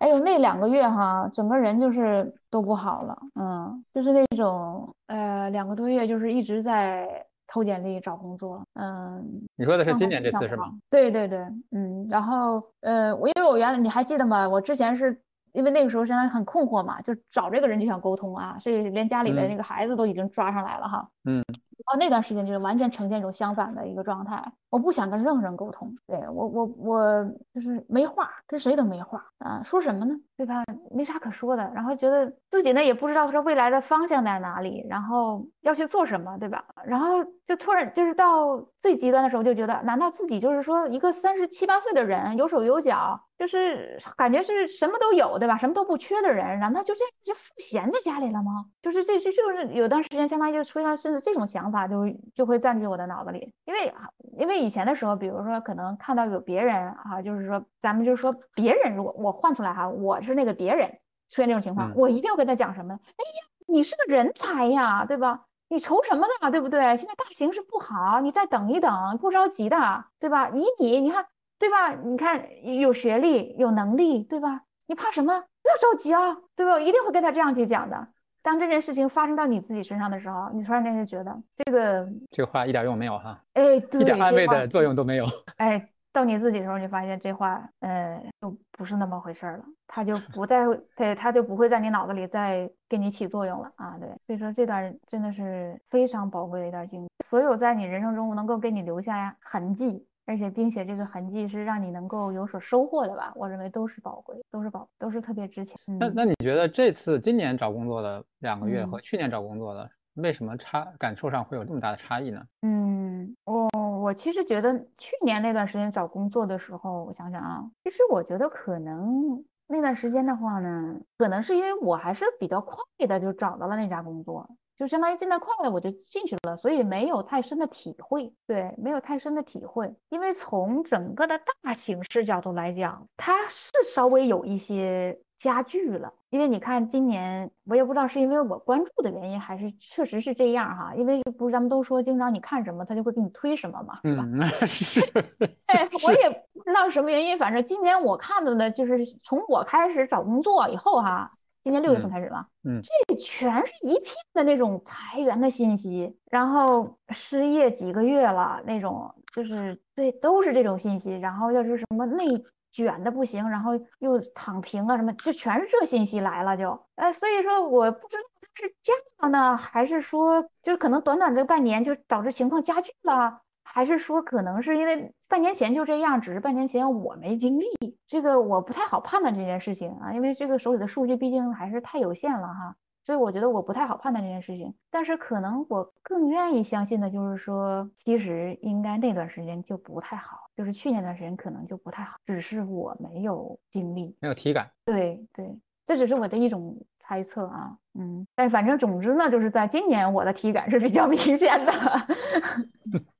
[0.05, 7.09] 哎呦，那两个月哈，整个人就是都不好了，嗯，就是那种呃，两个多月就是一直在
[7.47, 9.41] 投简历找工作，嗯。
[9.55, 10.65] 你说的是今年这次是吗？
[10.91, 11.39] 对对对，
[11.71, 14.47] 嗯，然后呃，我因为我原来你还记得吗？
[14.47, 15.19] 我之前是
[15.53, 21.43] 因为那个时候现在很困惑嘛，就找这个人就想沟通啊，所以连家里的那个孩子都已经抓上来了哈，嗯。
[21.85, 24.43] 哦，那段时间就是完全呈现一种相反的一个状态。
[24.69, 30.13] 我不想跟任何人沟通，对我，我，我就是没话，跟谁都没话啊，说什么呢？
[30.35, 30.63] 对吧？
[30.91, 31.71] 没啥可说的。
[31.73, 36.65] 然后觉得自己呢也不知道说未来的方向在哪里，然后要去做什么，对吧？
[36.85, 45.57] 然后就突然就是到最极端的时候，就觉得难道自己就是说一个三十七八岁的人，有手有脚，就是感觉是什么都有，对吧？
[45.57, 48.65] 什么都不缺的人，难道就这样就闲在家里了吗？
[48.81, 53.93] 就是这这就是有段时间，相当于就出现甚至这种想法，就就会占据我的脑子里，因为
[54.37, 60.89] 因为以前的时候，比如说可能看到有别人啊，就是说咱们就是说别人，如果我换出来哈，我是那个别人
[61.29, 62.93] 出现这种情况，我一定要跟他讲什么？
[62.93, 65.41] 哎呀，你是个人才呀，对吧？
[65.67, 66.51] 你愁什么呢？
[66.51, 66.95] 对不对？
[66.95, 70.49] 现在大形势不好，你再等一等，不着急的，对吧？
[70.49, 71.25] 以你，你看，
[71.57, 71.91] 对吧？
[71.91, 72.45] 你看
[72.79, 74.61] 有学历，有能力，对吧？
[74.87, 75.43] 你怕什么？
[75.63, 76.73] 不要着急啊，对吧？
[76.73, 78.07] 我一定会跟他这样去讲的。
[78.45, 85.25] 当这件事情发生到你自己身上的时候，你突然间就觉得这个这话一点用没有哈，哎，一点安慰的作用都没有。
[85.57, 90.63] 哎，到你自己的时候，你发现这话，呃，就不是那么回事了，它就不再，
[90.95, 93.97] 对，它就不会在你脑子里再给你起作用了啊。
[93.99, 103.31] 对，所以说这段真的是非常宝贵的一段经历，所有在你人生中能够给你留下痕迹而且并且这个痕迹是让你能够有所收获的吧？
[103.35, 105.75] 我认为都是宝贵，都是宝，都是特别值钱。
[105.99, 112.41] 那那你觉得这次今年找工作的两个月和去年找工作的为什么差感受上会有这么大的差异呢？
[112.61, 113.69] 嗯，我
[114.01, 124.49] 我其实觉得去年那段时间找工作的时候，我想想啊，其实我觉得可能那段时间的话呢，可能是因为我还是比较快的就找到了那家工作。
[124.77, 128.33] 就相当于进得快了，我就进去了，所以没有太深的体会。
[128.45, 136.11] 对，没有太深的体会，因为从整个的大形势角度来讲，它是稍微有一些加剧了。
[136.29, 140.93] 因为你看，今年我也不知道是因为我关注的原因，还是确实是这样哈。
[140.93, 144.25] 因为不是咱们都说，经常你看什么，他就会给你推什么嘛，是吧？
[144.67, 144.99] 是。
[144.99, 151.29] 对，我也不知道什么原因，反正今年我看的呢，就是从我开始找工作以后哈。
[151.65, 161.17] 今年六月份开始吧，嗯，这全是一片的那种裁员的信息，然后失业几个月了那种，就是对，都是这种信息。
[161.17, 162.23] 然后要是什么内
[162.71, 168.21] 卷的不行，然后又躺平啊什么，就全是这信息来了就，哎，所以说我不知道
[168.53, 173.41] 是加了呢，还是说就是可能短短这半年就导致情况加剧了。
[173.67, 177.65] 还是说，可能是因为半年前就这样，只是半年前我没经历，
[178.07, 184.73] 这个我不太好判断这件事情啊，因为这个手里的数据毕竟还是太有限了哈，所以我觉得我不太好判断这件事情。
[184.91, 194.69] 但是可能我更愿意相信的就是说，其实应该那段时间就不太好，就是去年段时间可能就不太好，只是我没有经历，没有体感。
[194.85, 201.71] 对对，这只是我的一种猜测啊，嗯，但反正总之呢，就是在今年我的体感是比较明显的。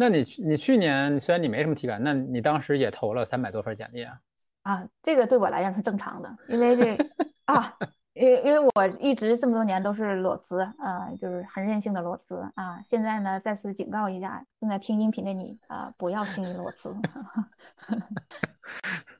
[0.00, 4.18] 那你去你去年虽然你没什么体感，那你当时也投了三百多份简历啊？
[4.62, 6.96] 啊，这个对我来讲是正常的，因为这
[7.44, 7.76] 啊，
[8.20, 12.78] 因因为我一直这么多年都是裸辞，啊，就是很任性的裸辞啊。
[12.84, 16.94] 现在呢，再次警告一下正在听音频的你啊，不要轻易裸辞。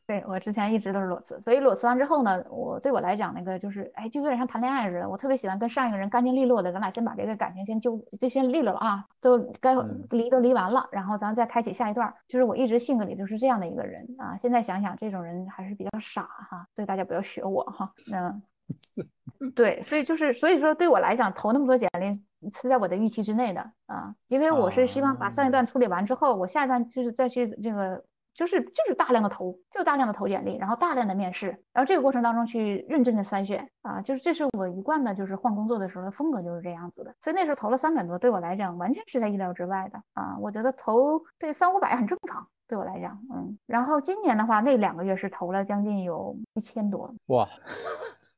[0.06, 5.08] 对我之前一直都是裸辞，所以裸辞完之后呢，我对我来讲那个就是，哎，就有点像谈恋爱似的。
[5.08, 9.72] 我特别喜欢跟上一个人干净利落的，咱俩先把这个感情先就就先利落了啊，都该
[10.10, 12.12] 离都离完了，然后咱再开启下一段。
[12.28, 14.36] 就是我一直性格里就是这样的一个人啊。
[14.42, 17.92] 现在想想，这种人还是比较傻哈，所以大家不要学我哈。
[18.12, 18.42] 嗯，
[19.54, 28.04] 对，所以就是所以说对我来讲，投那么多简历是在我的预期之内的啊，因为我是希望把上一段处理完之后，我下一段就是再去这个。
[28.32, 37.14] 就是就是大量的投，就大量的投简历，然后大量的面试，然后这个过程当中去认真的筛选啊，就是这是我一贯的，就是换工作的时候的风格就是这样子的。
[37.22, 40.38] 所以那时候投了三百多，对我来讲完全是在意料之外的啊。
[40.40, 43.58] 我觉得投对三五百很正常，对我来讲，嗯。
[43.66, 47.46] 然后今年的话，那两个月是投了将近有一千多，哇。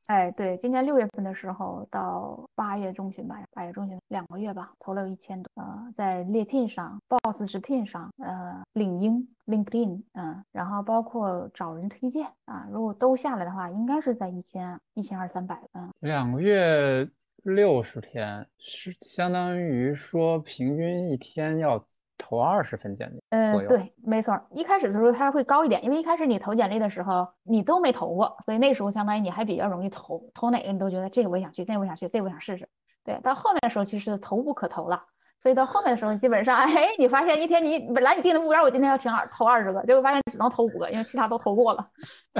[0.08, 5.48] 哎，对，今年六月份的时候到八月中旬吧，八月中旬两个月吧，投了有一千多。
[5.54, 15.60] 呃，在猎聘上，Boss 直聘上，呃，领英 LinkedIn，嗯，然后包括找人推荐啊，如果都下来的话，应该是在一千一千二三百。
[15.72, 17.04] 嗯，两个月
[17.44, 21.82] 六十天，是相当于说平均一天要。
[22.22, 24.40] 投二十份简历，嗯，对，没错。
[24.52, 32.68] 一开始的时候它会高一点，因为一开始你投简历的时候你都没投过，所以那时候相当于你还比较容易投，投哪个你都觉得这个我也想去，那个我想去，这个我想试试。
[33.04, 35.02] 对，到后面的时候其实投无可投了，
[35.42, 41.84] 所以到后面的时候基本上， 哎，你发现一天你本来你定的目标我今天要请二投二十个，结果发现只能投五个，因为其他都投过了。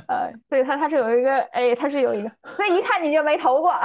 [0.07, 3.73] 呃，所以它它是有一个，哎，它是有一个，所以一看你就没投过。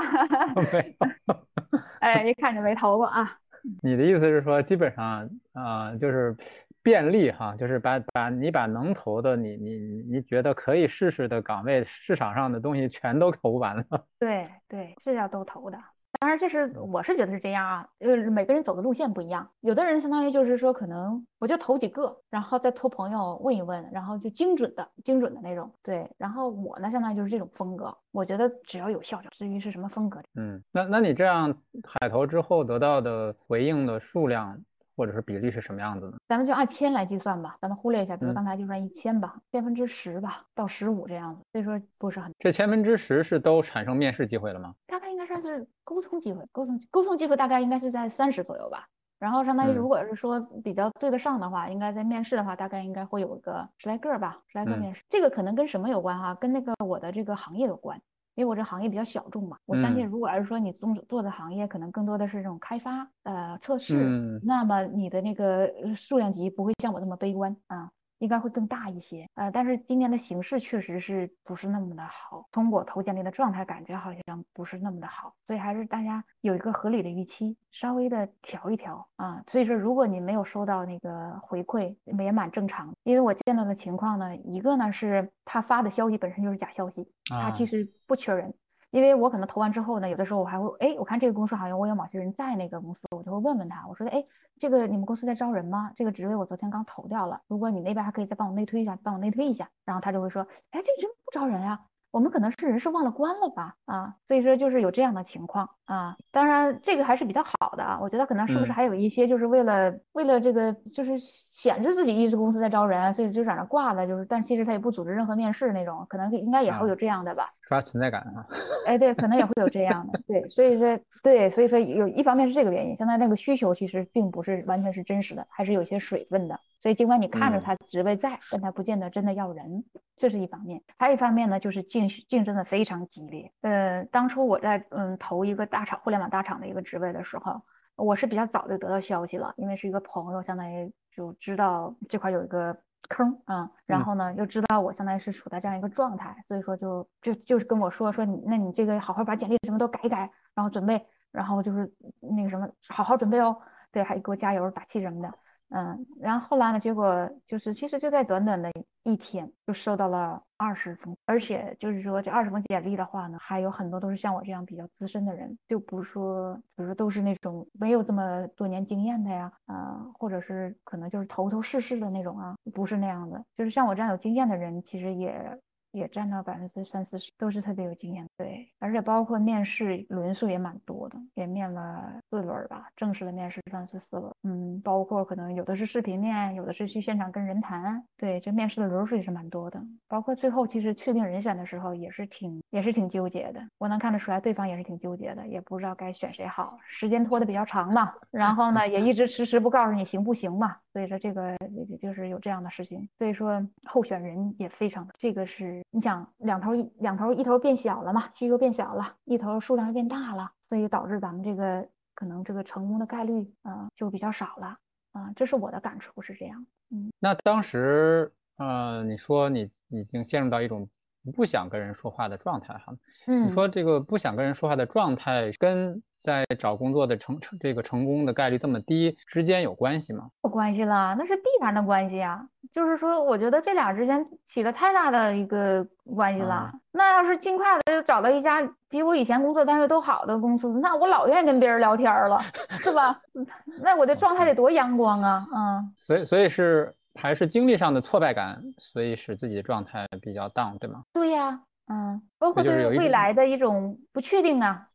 [1.99, 3.37] 哎，一看就没投过啊。
[3.81, 6.35] 你的意思是说，基本上啊，就是
[6.81, 9.77] 便利哈，就是把把你把能投的，你你
[10.09, 13.85] 你觉得可以试试的岗位，市场上的东西全都投完了。
[14.19, 15.77] 对对，是要都投的。
[16.19, 19.47] 当然，这是我是觉得是这样啊，因为每个人走的路线不一样。
[19.61, 25.71] 有的人相当于就是说，可能我就投几个，然后再托朋友问一问，然后就精准的、精准的那种。
[25.83, 27.95] 对，然后我呢，相当于就是这种风格。
[28.11, 29.29] 我觉得只要有效就。
[29.29, 34.59] 至于是什么风格，嗯，那那你这样海投之后得到的回应的数量？
[34.97, 36.17] 或者是比例是什么样子的？
[36.27, 42.33] 咱们就按千来计算吧，咱们忽略一下，比如刚才就算一千吧，千分之十吧，到十五这样子，所以说不是很。
[42.39, 44.73] 这千分之十是都产生面试机会了吗？
[44.87, 48.87] 大概应该算是沟通机会，沟通沟通机会大概应该是在三十左右吧。
[49.19, 55.03] 然后相当于如果是说比较对得上的话，应该在面试的话，大概应该会有个十来个吧，十来个面试。
[55.09, 56.35] 这个可能跟什么有关哈？
[56.35, 57.99] 跟那个我的这个行业有关。
[58.37, 67.89] 因为我这行业比较小众嘛，我相信如果要是说你做做的行业可能更多的是这种开发呃测试，那么你的那个数量级不会像我这么悲观啊。
[68.19, 69.27] 应该会更大一些。
[69.35, 79.43] 呃，但是今年的形势确实是不是那么的好，通过投简历的状态感觉好像不是那么的好，所以还是大家有一个合理的预期，稍微的调一调啊。
[79.51, 82.93] 所以说，如果你没有收到那个回馈，也蛮正常。
[83.03, 88.53] 因为我见到的情况呢，一个呢是他发的消息本身就是假消息，他其实不缺人。
[88.91, 94.25] 因为我可能投完之后呢，有的时候我还会，哎，我看这个公司好像我有某些人在那个公司，我就会问问他，我说，哎，
[94.59, 95.91] 这个你们公司在招人吗？
[95.95, 101.85] 这个职位我昨天刚投掉了，如果你那边还可以再帮我内推一下，帮我内推一下，然后他就会说，哎，这人不招人呀。
[102.11, 106.15] 我们可能是人事忘了关了吧，啊，所以说就是有这样的情况啊。
[106.31, 118.45] 当然这个还是比较好的啊，我觉得可能是不是还有一些就是为了为了这个就是显示自己意思公司在招人，所以就在那挂了，就是但其实他也不组织任何面试那种，可能应该也会有这样的吧，刷存在感啊。
[118.85, 126.59] 哎，对，可能也会有这样的，对，所以说对，所以说有一方面是这个原因，现在那个需求其实并不是完全是真实的，还是有些水分的。
[126.79, 129.83] 所以，尽管你看着他职位在，但他不见得真的要人，
[130.15, 130.83] 这是一方面。
[130.97, 133.51] 还有一方面呢，就是竞竞争的非常激烈。
[133.61, 137.61] 呃，当初我在嗯投一个大厂互联网大厂的一个职位的时候，
[137.95, 142.77] 我是比较早就得到消息了，因为是一个朋友，相当于就知道这块有一个
[143.09, 153.57] 坑啊，然后呢又知道我相当于是处在这样一个状态，所以说就就就是跟我说说你那你这个好好把简历什么都改一改，然后准备，然后就是那个什么好好准备哦，
[153.91, 155.33] 对，还给我加油打气什么的。
[155.69, 156.79] 嗯，然后后来呢？
[156.79, 158.71] 结果就是，其实就在短短的
[159.03, 175.59] 一天，就收到了二十封，而且就是说这二十封简历的话呢，还有很多都是像我这样比较资深的人，就不是说，比如说都是那种没有这么多年经验的呀，啊，或者是可能就是头头是是的那种啊，不是那样的，就是像我这样有经验的人，其实也。
[175.97, 178.25] 也占到百分之三四十，都是特别有经验。
[178.37, 184.31] 对，而且包括面试轮数也蛮多的，也面了四轮吧，正式的面试算是四轮。
[184.43, 188.03] 嗯，包括可能有的是视频面，有的是去现场跟人谈。
[188.17, 189.81] 对，这面试的轮数也是蛮多的。
[190.07, 193.61] 包括最后其实确定人选的时候，也是挺也是挺纠结的。
[193.79, 196.77] 我能看得出来，对方也是挺纠结的，也不知道该选谁好。
[196.87, 200.77] 时间拖得比较长嘛，然后呢，也一直迟迟不告诉你行不行嘛。
[200.93, 201.55] 所以说这个
[201.89, 203.07] 也就是有这样的事情。
[203.17, 205.81] 所以说候选人也非常，这个是。
[205.91, 214.77] 你想两头一两头一头变小了嘛，需求变小了，一头数量变大了，所以导致咱们这个可能这个成功的概率啊就比较少了
[215.13, 216.65] 啊，这是我的感触是这样。
[216.91, 220.87] 嗯，那当时呃你说你已经陷入到一种
[221.35, 222.93] 不想跟人说话的状态哈，
[223.27, 230.29] 嗯，你说这个不想跟人说话的状态跟在找工作的成成这个成功的概率这么低之间有关系吗？
[230.43, 232.47] 有关系了，那是必然的关系啊。
[232.77, 235.83] 就是说，我觉得这俩之间起了太大的一个
[236.15, 236.71] 关系了。
[236.91, 242.39] 那要是尽快的就找到一家比我以前工作单位都好的公司，那我老愿意跟别人聊天了，
[242.79, 243.19] 是吧？
[243.81, 245.43] 那我的状态得多阳光啊！
[245.55, 250.99] 嗯，所以所以是还是经历上的挫败感，所以使自己的状态比较 down，对吗？
[251.11, 254.85] 对呀，嗯，包括对未来的一种不确定啊。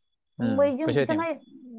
[0.57, 1.37] 我已经现在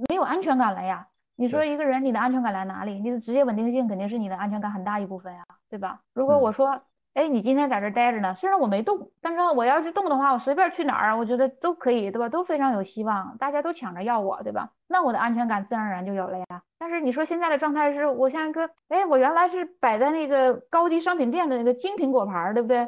[0.09, 1.07] 没有安全感了呀！
[1.35, 2.99] 你说一个人你的安全感来哪里？
[2.99, 5.99] 你的职业稳定性肯定是你的安全感很大一部分呀，对吧？
[6.13, 6.79] 如果我说，
[7.15, 12.29] 哎，你今天在这待着呢，虽然我没动，但是我要是动的话，我随便去哪儿，我觉得都可以，对吧？
[12.29, 14.69] 都非常有希望，大家都抢着要我，对吧？
[14.87, 16.45] 那我的安全感自然而然就有了呀。
[16.77, 22.79] 但是你说现在的状态是我像一个，哎，我原来是摆在那个高级商品店的那个精品果盘，对不对？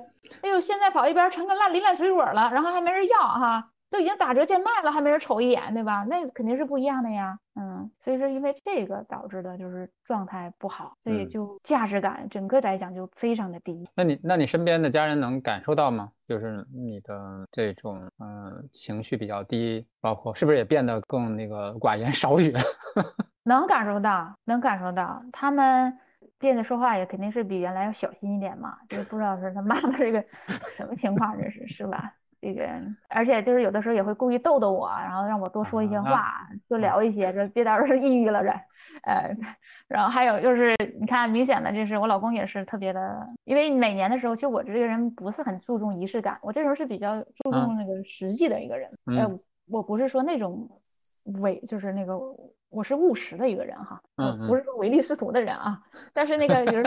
[0.43, 3.69] 哎呦，现在跑一边成个烂林烂水果了，然后还没人要哈。
[3.89, 6.03] 都已经打折贱卖了，还没人瞅一眼，对吧？
[6.09, 7.37] 那肯定是不一样的呀。
[7.55, 13.87] 嗯，所以说因为这个导致的就是状态不好，所以就价值感整个来讲就非常的低。
[13.95, 16.09] 那你那你身边的家人能感受到吗？
[16.27, 22.53] 就是你的这种嗯情绪比较低，包括是不是也变得更那个寡言少语？
[23.43, 25.95] 能感受到，能感受到，他们
[26.39, 28.75] 变得说话也肯定是比原来要小心一点嘛。
[28.89, 30.21] 就是不知道是他妈妈这个
[30.75, 32.11] 什么情况，这是是吧？
[32.45, 32.69] 这个，
[33.09, 38.49] 而且就是有的时候也会故意逗逗我，然后让我多说一些话，多聊一些，这别到时候抑郁了这。
[39.03, 39.35] 呃，
[39.87, 48.89] 然后还有就是，你看明显的就是我老公也是特别的，因为每年的时候，其实我这个人不是很注重仪式感，我这时候是比较注重那个实际的一个人。
[49.17, 49.27] 呃，
[49.67, 50.69] 我不是说那种
[51.41, 52.15] 伪，就是那个
[52.69, 53.99] 我是务实的一个人哈，
[54.47, 55.81] 不是说唯利是图的人啊。
[56.13, 56.83] 但是那个比如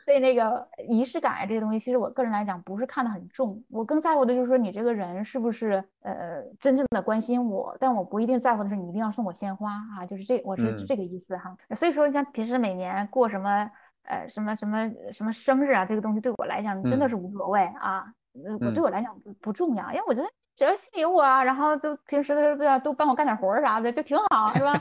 [0.00, 0.06] 说。
[0.06, 11.56] 对那个仪式感这些东西，其实我个人来讲不是看得很重，我更在乎的就是说你这个人是不是呃真正的关心我，但我不一定在乎的是你一定要送我鲜花啊，就是这我是这个意思哈。
[11.76, 13.70] 所以说像平时每年过什么
[14.04, 18.04] 呃什么什么什么生日啊，这个东西对我来讲真的是无所谓啊，
[18.44, 24.72] 呃我对我来讲不不重要，因为我觉得只要心里有我，然后就平时的都帮我干点活啥的就挺好，是吧？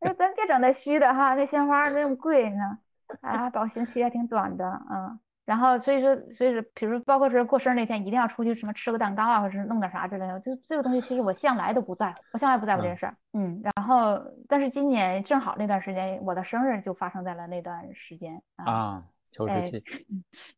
[0.00, 2.78] 哎 咱别整那虚的哈，那鲜花那么贵呢。
[3.20, 13.16] 啊，保鲜期还挺短的，嗯，然后所以说，所以说，比如包括是过生日那天，一定要出去什么吃个蛋糕啊，或者是弄点啥之类的，就这个东西，其实我向来都不在乎，我向来不在乎这件事儿。
[13.32, 18.98] 嗯，然后但是今年正好那段时间，我的生日就发生在了那段时间啊，
[19.30, 19.82] 求职期，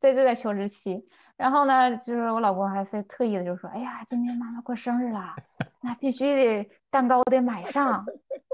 [0.01, 1.05] 对，就在求职期。
[1.37, 5.35] 然后呢，就是我老公还非特意的就说，哎呀，今天妈妈过生日了，
[5.83, 8.05] 那必须得蛋糕得买上。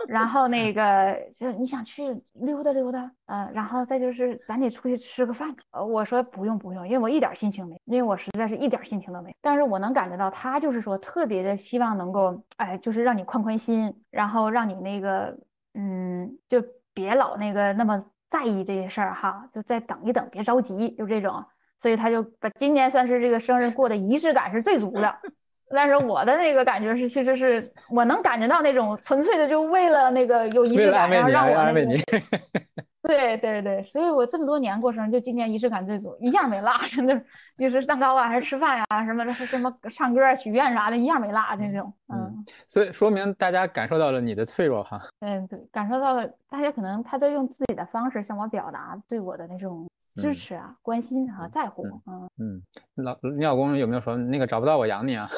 [0.07, 2.05] 然后那个就你想去
[2.35, 5.55] 溜达溜达，嗯，然后再就是咱得出去吃个饭。
[5.73, 9.35] 呃，我说不用不用，因为我一点心情没，因为我实在是一点心情都没。
[9.43, 15.37] 但是我能感觉到他就是说特别的希望能够，哎，就是让你宽宽心，然后让你那个，
[15.75, 16.65] 嗯，就
[16.95, 21.45] 别老那个那么在意这些事儿哈，就再等一等，别着急，就这种。
[21.81, 25.15] 所以他就把今年算是这个生日过的仪式感是最足的。
[25.71, 32.03] 但是我的那个感觉是，其实是我能感觉到那种纯粹的，就为了那个有仪式感，然后让我那个。
[33.03, 37.15] 对对对，所以我这么多年过生日，就今年仪式感最足，一样没落，真的，
[37.57, 41.93] 就是蛋糕啊，还是吃饭呀，什么什么唱歌、许愿啥的，一样没落那种。
[42.13, 44.97] 嗯，所以说明大家感受到了你的脆弱哈。
[45.21, 51.87] 嗯，对，感受到了，大家可能他在用自己的方式向我表达对我的那种支持啊、关心啊、在乎。
[52.07, 52.63] 嗯嗯，
[52.97, 55.29] 老你老公有没有说那个找不到我养你啊？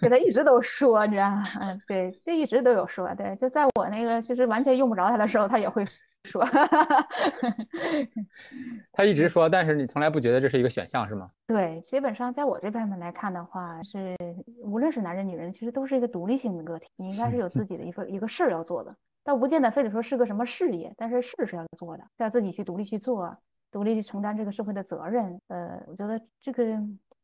[0.00, 1.44] 给他一直都说，你知道吗？
[1.60, 5.86] 嗯，对，这一直都有说，对，就在我那个就是完全用不着他的时候，他也会
[6.24, 6.44] 说。
[8.92, 11.26] 他一直说，但是你从来不觉得这是一个选项，是吗？
[11.46, 14.16] 对，基本上在我这边来看的话，是
[14.64, 23.34] 无论是男人女人，其实都是一个独立性的个体，你应该是有自己的一份一个事儿要做的，倒不见得非得说是个什么事业，但是事是要做的，要自己去独立去做，
[23.70, 25.40] 独立去承担这个社会的责任。
[25.48, 26.78] 呃，我觉得这个。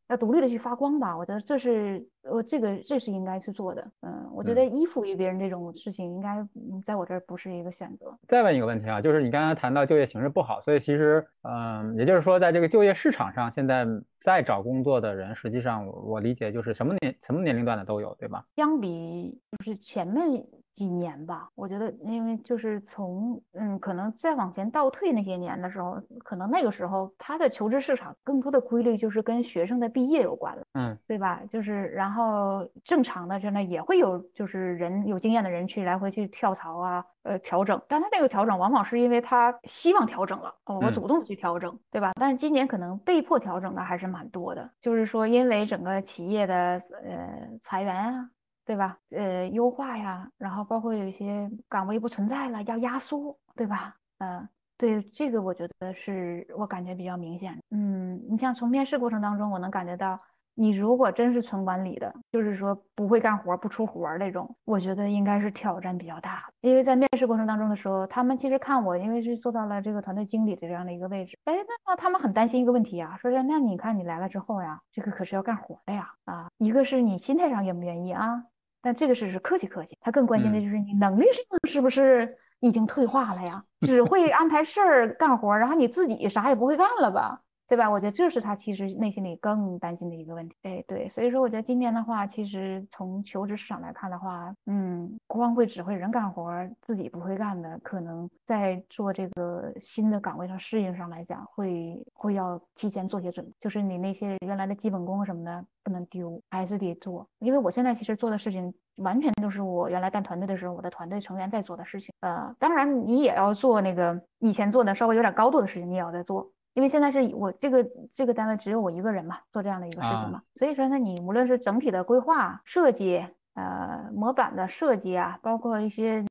[0.09, 3.87] 要独立的去发光吧，我觉得这是呃，这个这是应该去做的。
[4.01, 6.45] 嗯，我觉得依附于别人这种事情，应该
[6.83, 8.17] 在我这儿不是一个选择。
[8.27, 13.85] 再问一个问题啊，就是你刚刚谈到就业形势不好，所以其实，嗯，也就是说，在这个就业市场上，现在
[14.21, 18.43] 在找工作的人，实际上我理解就是什么年什么年龄段的都有，对吧？
[18.55, 20.43] 相比就是前面。
[20.73, 31.41] 几年吧，我觉得，因为就是从嗯，可能再往前倒退那些年的时候，可能那个时候他的求职市场更多的规律就是跟学生的毕业有关了，嗯，对吧？
[31.51, 42.13] 就是然后正常的真的也会有，就是人有经验的人去来回去跳槽啊，呃，调整，但他这个调整往往是因为他希望调整了，哦，我主动去调整，对吧？
[42.19, 46.55] 但是今年可能被迫调整的还是蛮多的，就是说因为整个企业的
[47.03, 48.29] 呃裁员啊。
[48.69, 48.99] 对吧？
[49.09, 53.95] 呃，优化呀，然后包括有一些岗位不存在了，要压缩，对吧？
[54.19, 54.47] 嗯，
[54.77, 57.57] 对，这个我觉得是我感觉比较明显。
[57.71, 60.19] 嗯，你像从面试过程当中，我能感觉到，
[60.53, 66.43] 你如果真是纯管理的，就是说不会干活、不出活那种，我觉得应该是挑战比较大。
[66.61, 71.55] 因为在面试过程当中的时候，他们其实看我，因为是做到了这个团队经理的这样的一个位置，哎，
[71.87, 78.43] 那他们很担心一个问题啊，说是那你看你来了之后呀，这个可是要干活的呀，啊，一个是你心态上愿不愿意啊？
[78.81, 83.63] 但这个事是客气客气，他更关心的就是你能力上 是不是已经退化了呀？
[83.81, 87.41] 只会安排事儿干活，然后你自己啥也不会干了吧？
[87.69, 87.87] 对吧？
[87.87, 90.55] 我觉得这是他其实内心里更担心的一个问题。
[90.63, 96.51] 哎，对，所以说我觉得今年的话，其实从求职市场来看的话，嗯，光会指挥人干活，
[96.81, 107.27] 自己不会干的，可能在做这个新的岗位上适应上来讲，会会要提前做些准备，就是你那些原来的基本功什么的不能丢，还是得做。
[107.37, 112.11] 因为我现在其实做的事情，完全都是我原来干团队的时候，我的团队成员在做的事情。
[112.21, 116.51] 呃，当然你也要做那个以前做的稍微有点高度的事情，你也要在做。
[116.73, 126.23] 因为现在是我这个这个单位只有我一个人嘛，做这样的一个事情嘛，所以说呢，你无论是整体的规划设计，呃，模板的设计啊，包括一些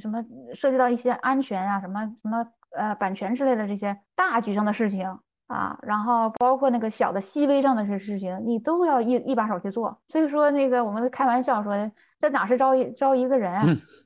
[0.00, 0.24] 什么
[0.54, 5.06] 涉及到一些安全啊，什么什么呃版权之类的这些大局上的事情
[5.48, 9.98] 啊，然后包括那个小的细微上的事事情，你都要一一把手去做。
[10.08, 11.74] 所以说那个我们开玩笑说，
[12.20, 13.60] 这哪是招一招一个人，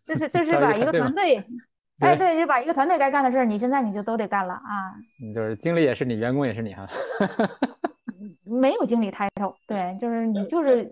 [0.05, 1.45] 这是 这是把一个团队。
[2.05, 4.95] 哎，对，就把一个团队该干的事儿，你现在你就都得干了啊！
[5.35, 6.87] 就是经理也是你，员工也是你哈。
[8.45, 10.89] 没有经理 title，对，就是你就是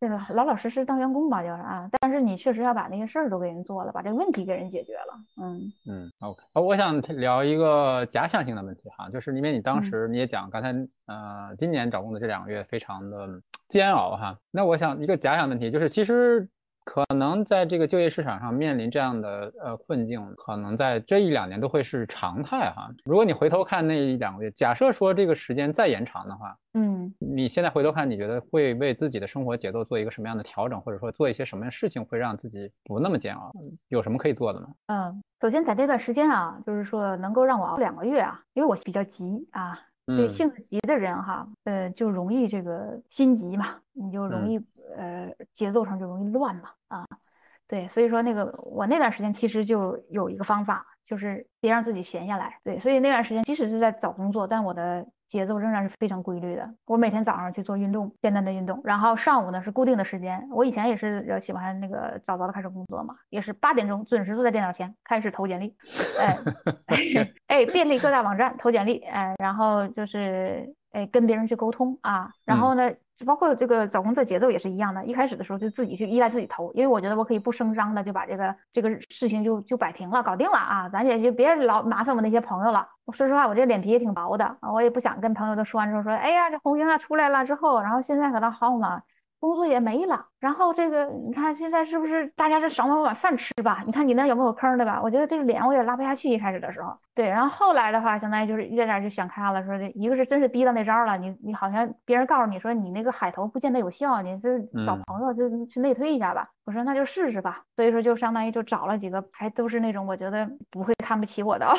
[0.00, 1.88] 这个老老实实当员工吧，就是啊。
[2.00, 5.14] 但是你确实要把那些事儿都给人做了，把这个问题给人解决了。
[5.42, 6.40] 嗯嗯，OK。
[6.54, 10.72] 我想聊一个假想性的问题哈，就是因为你当时你也讲，刚才
[11.06, 13.28] 呃，今年找工作这两个月非常的
[13.68, 14.36] 煎熬哈。
[14.50, 16.48] 那我想一个假想问题就是，其实。
[16.84, 22.90] 可能在这个就业市场上面临这样的呃困境，可能在这一两年都会是常态哈。
[23.04, 33.50] 如果你回头看那一两个月，假设说这个时间再延长的话，嗯，你现在回头看，你觉得会为自己的生活节奏做一个什么样的调整，或者说做一些什么事情会让自己不那么煎熬？
[33.88, 34.68] 有什么可以做的吗？
[34.86, 39.78] 嗯，首先在这段时间啊，就是说能够让我熬两个月啊，因为我比较急啊。
[40.06, 44.58] 对性子急的人哈，呃，就容易这个心急嘛，你就容易
[44.96, 47.06] 呃节奏上就容易乱嘛啊，
[47.66, 55.06] 对，所以说那个我那段时间其实就有一个方法，就是别让自己闲下来，对，所以那段时间即使是在找工作，但我的。
[55.34, 56.74] 节奏仍然是非常规律的。
[56.86, 60.48] 我每天早上去做运动，简单的运动，然后上午呢是固定的时间。
[60.52, 65.74] 我以前也是要喜欢那个早早的开始工作嘛，也是八点钟准时坐在电脑前开始投简历，
[66.20, 66.38] 哎
[67.48, 72.92] 哎，便利各大网站投简历，哎，然后就是哎跟别人去沟通啊，然后呢。
[73.16, 82.88] 就包括这个找工作节奏也是一样的，一开始的时候就自己去依赖自己投，因为我觉得我可以不声张的就把这个这个事情就就摆平了，搞定了啊，咱也就别老麻烦我那些朋友了。
[83.04, 89.02] 我说实话，我这脸皮也挺薄的，我也不想跟朋友都说完之后说，哎呀，这红星啊出来了之后，然后现在可倒好嘛。
[89.44, 93.82] 工作也没了，然后这个你看现在是不是大家是少买碗饭吃吧？
[93.84, 94.98] 你看你那有没有坑的吧？
[95.02, 106.48] 我觉得这个脸我也拉不下去，一开始的时候，对，然后后来的话，相当于就是一点点就想开了，说这一个是真是逼到那招了，你你好像别人告诉你说你那个海投不见得有效，你这找朋友就去内推一下吧。
[106.64, 111.68] 我说那就试试吧，所以说就相当于就找了几个还都是那种我觉得不会看不起我的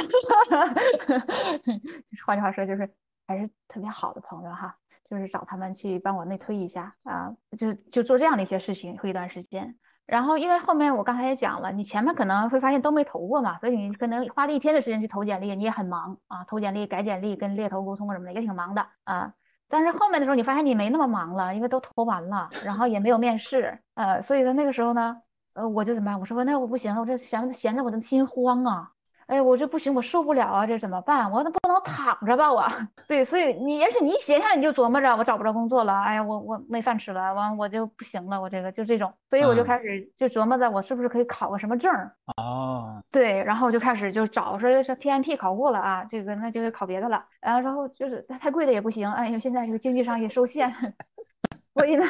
[2.28, 2.88] 换句话说就是
[3.26, 4.76] 还是特别好的朋友哈。
[5.10, 9.76] 就是找他们去帮我内推一下啊，就就做这样的一些事情，会一段时间。
[10.06, 19.34] 然后因为后面我刚才也讲了，你前面可能会发现都没投过嘛，所以你可能花了一天的时间去投简历，你也很忙啊，投简历、改简历、跟猎头沟通什么的也挺忙的啊。
[19.68, 25.18] 但是后面的时候你发现你没那么忙了，因为都投完了，然后也没有面试，呃，所以在那个时候呢，
[25.56, 26.20] 呃，我就怎么办？
[26.20, 28.92] 我说那我不行，我这闲闲着我的心慌啊。
[29.28, 30.68] 哎，我这不行，我受不了啊！
[30.68, 31.30] 这怎么办？
[31.32, 32.54] 我那不能躺着吧？
[32.54, 32.64] 我
[33.08, 50.70] 对，所以你而且你一闲下来你就琢磨着我找不着工作了，哎呀，我我没饭吃了，完我就不行了，我这个就这种，所以我就开始就琢磨着我是不是可以考个什么证儿哦，对，然后就开始就找说是 PMP 考过了啊，这个那就得考别的了，然后然后就是太贵的也不行，哎呦，现在这个经济上也受限，
[51.74, 52.06] 所以呢，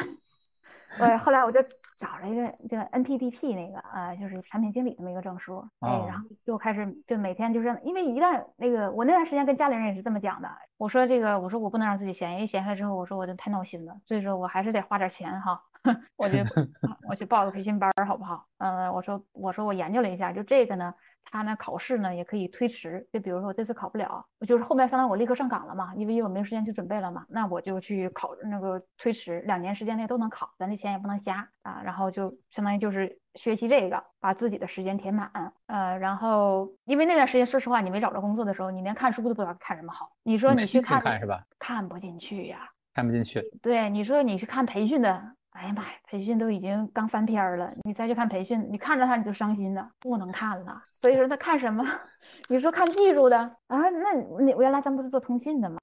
[0.98, 1.60] 呃，后来我就。
[1.98, 15.62] 找了一个这个 NPDP 那个啊，就是产品经理这么一个证书，哎，然后就开始就每天就是因为一旦那个我那段时间跟家里人也是这么讲的，我说这个我说我不能让自己闲，一闲下来之后我说我就太闹心了，所以说我还是得花点钱哈，
[16.16, 16.38] 我就
[17.08, 18.46] 我去报个培训班好不好？
[18.58, 20.94] 嗯，我说我说我研究了一下，就这个呢。
[21.28, 35.30] 他呢考试呢也可以推迟，就比如说我这次考不了，就是后面相当于我立刻上岗了嘛，因为我没有时间去准备了嘛，那我就去考那个推迟，两年时间内都能考，咱这钱也不能瞎啊，然后就相当于就是学习这个，把自己的时间填满，
[35.66, 41.42] 呃，然后因为那段时间说实话你没找着工作的时候，你连看书都不知道看什么好，你说你去看是吧？
[41.58, 43.42] 看不进去呀，看不进去。
[43.60, 45.32] 对，你说你去看培训的。
[45.56, 50.82] 哎呀妈呀，培训都已经刚翻篇了，你再去看培训，你看着他你就伤心了，不能看了。
[50.90, 51.82] 所以说他看什么？
[52.48, 53.78] 你说看技术的啊？
[53.90, 54.12] 那
[54.44, 55.78] 你原来咱不是做通信的吗？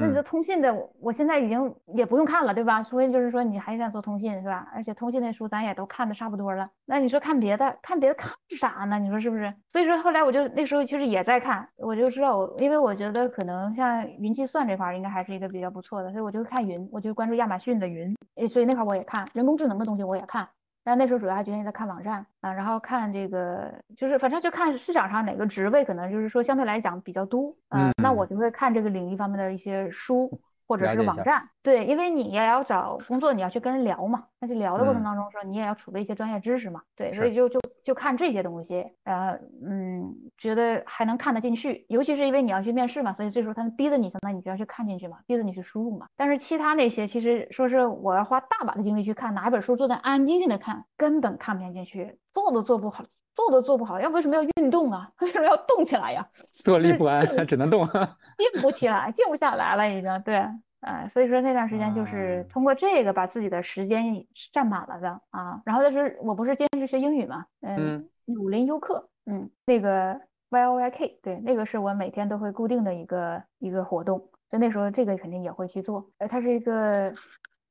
[0.00, 2.82] 那你说通信的，我现在已经也不用看了，对吧？
[2.82, 4.68] 除非就是说你还想做通信，是吧？
[4.74, 6.68] 而且通信的书咱也都看的差不多了。
[6.86, 8.98] 那你说看别的，看别的看啥呢？
[8.98, 9.52] 你说是不是？
[9.72, 18.16] 所以说后来我就那时候其实也在看，我就知道我，因为我觉得可能像云计算这块应该还是一个比较不错的，所以我就看云，我就关注亚马逊的云，
[18.48, 20.48] 所以那块我也看人工智能的东西我也看。
[20.84, 30.30] 但那时候主要还决定在看网站啊，然后看这个，就是反正就看市场上哪个职位可能就是说相对来讲比较多啊，那我就会看这个领域方面的一些书。
[30.66, 46.06] 或者是网站，对，因为你也要找工作，你要去跟人聊嘛，那就聊的过程当中说，你也要储备一些专业知识嘛，对，所以就就就看这些东西，呃，嗯，觉得还能看得进去，尤其是因为你要去面试嘛，所以这时候他们逼着你，相当于你就要去看进去嘛，逼着你去输入嘛。
[46.16, 53.04] 但是其他那些，其实说是我要花大把的精力去看，拿一本书坐在安安静静的看，根本看不进去，做都做不好，
[53.34, 55.10] 做都做不好，要为什么要运动啊？
[55.20, 56.26] 为什么要动起来呀？
[56.62, 57.86] 坐立不安，只能动。
[58.38, 60.36] 静不起来，静不下来了，已经对，
[60.80, 64.04] 呃，所以说那段时间就是通过这个把自己的时间
[64.52, 65.60] 占满了的啊。
[65.64, 70.20] 然后就是我不是坚持学英语嘛，嗯，武林优课，嗯，那个
[70.50, 74.18] Y O Y K，对，那个是我每天都会固定的一个一个活动，
[74.50, 76.08] 就那时候这个肯定也会去做。
[76.18, 77.12] 呃，它是一个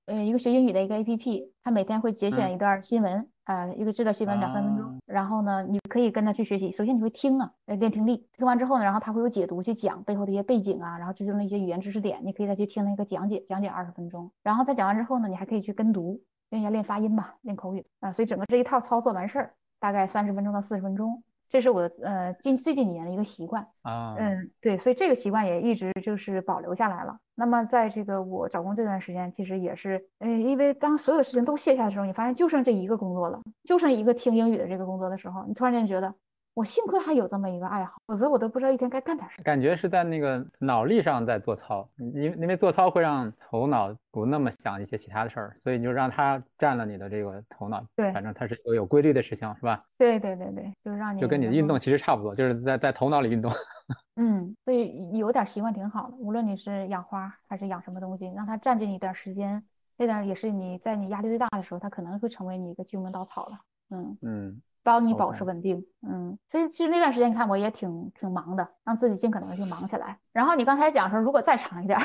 [0.06, 3.28] 呃一个学英语的一个 A P P，它每天会节选一段新闻。
[3.46, 6.72] 啊，一个治疗新闻两三分钟，然后呢，你可以跟他去学习。
[6.72, 8.28] 首先你会听啊，练听力。
[8.38, 14.32] 听完之后呢，然后他会有解读，去讲背后的一些背景啊，然后之中的一些语言知识点，你可以再去听那个讲解，讲解二十分钟。
[14.42, 16.22] 然后他讲完之后呢，你还可以去跟读。
[16.50, 21.24] 因为要练发音嘛，练口语啊，所以整个这一套操作完事儿，大概三十分钟到四十分钟。
[21.50, 27.18] 这是我呃近最近几年的一个习惯啊，嗯，对，所以这个习惯也一直就是保留下来了。
[27.36, 36.14] 那么在这个我找工这段时间，其实也是，嗯，因为当所有的事情都卸下的时候，你发现就剩这一个工作了，就剩一个听英语的这个工作的时候，你突然间觉得。
[36.56, 39.44] 我幸亏还有这么一个爱好，否则我都不知道一天该干点什么。
[39.44, 47.84] 感觉是在那个脑力上在做操，因因为做操会让头脑不那么想一些其他的事儿，所以你就让它占了你的这个头脑。
[47.96, 49.80] 对，反正它是一个有规律的事情，是吧？
[49.98, 53.52] 对对对对，就是让你就跟你的运动其实差不多，就是在在头脑里运动。
[54.18, 56.16] 嗯，所以有点习惯挺好的。
[56.18, 59.60] 无论你是养花还是养什么东西，让它占据你一段时间，
[59.98, 63.58] 那段也是你在你压力最大的时候，它可能会成为你一个救命稻草了。
[63.90, 64.62] 嗯嗯。
[64.84, 70.18] 帮你保持稳定，嗯，所以其实那段时间你看我也挺挺忙的，让自己尽可能的去忙起来。
[70.34, 71.98] 然后你刚才讲说，如果再长一点，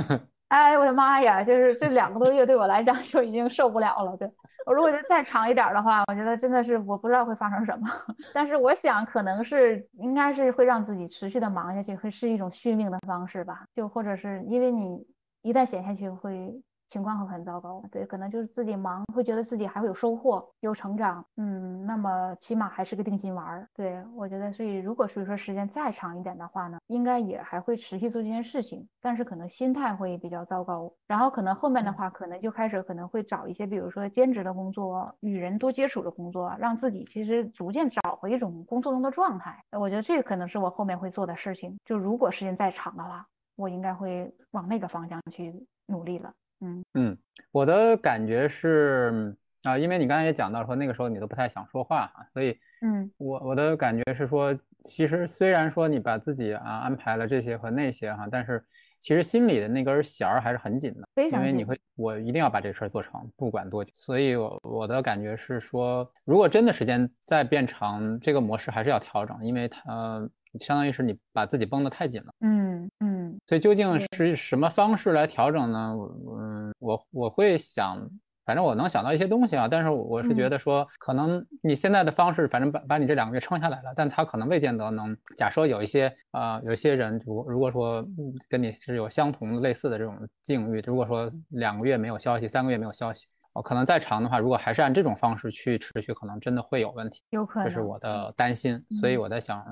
[0.48, 4.16] 哎，我的妈呀，就是这两个多月对我来讲就已经受不了了。
[4.16, 4.30] 对
[4.66, 7.88] 我如果再长一点的话，我觉得真的是我不知道会发生什么。
[8.34, 13.64] 但是我想可能是应该是会让自己持续的忙下去，会是一种续命的方式吧。
[13.74, 15.06] 就或者是因为你
[15.42, 16.52] 一旦闲下去会。
[16.90, 23.68] 情况会很糟糕，对，可能就是自己忙，会觉得自己还会有收获、有成长，嗯，那么起码还是个定心丸儿。
[23.74, 30.92] 对我觉得，所以如果是说时间再长一点的话呢，应该也还会持续做这件事情，但是可能心态会比较糟糕。
[31.06, 39.60] 然后可能后面的话，可能就开始可能会找一些，比如说兼职的工作、与人多接触的工作，让自己其实逐渐找回一种工作中的状态。
[39.72, 41.76] 我觉得这个可能是我后面会做的事情。
[41.84, 43.26] 就如果时间再长的话，
[43.56, 46.32] 我应该会往那个方向去努力了。
[46.60, 47.16] 嗯嗯，
[47.52, 58.64] 我的感觉是啊，因为你刚才也讲到说那个时候你都不太想说话哈，所以嗯，我我的感觉是说，其实虽然说你把自己啊安排了这些和那些哈，但是
[59.00, 63.90] 其实心里的那根弦儿还是很紧的，因为你会我一定要把这事儿做成，不管多久。
[63.94, 70.28] 所以我我的感觉是说，如果真的时间再变长，这个模式还是要调整，因为它。
[70.60, 75.94] 相当于是你把自己绷得太紧了，嗯嗯，所以究竟是什么方式来调整呢？
[76.38, 78.08] 嗯，我我会想，
[78.44, 85.16] 反正我能想到一些东西啊，但是我是觉得说，可能你现在的方式，反正把把你这两个月撑下来了，但他可能未见得能。
[85.36, 88.06] 假设有一些啊，有一些人，如如果说
[88.48, 93.26] 跟你是有相同类似的这种境遇，如果说两个月没有消息，三个月没有消息。
[93.54, 98.84] 哦，可能再长的话，如果还是按这种方式去持续，可能真的会有问题，有可能，这是我的担心。
[99.00, 99.64] 所以我在想，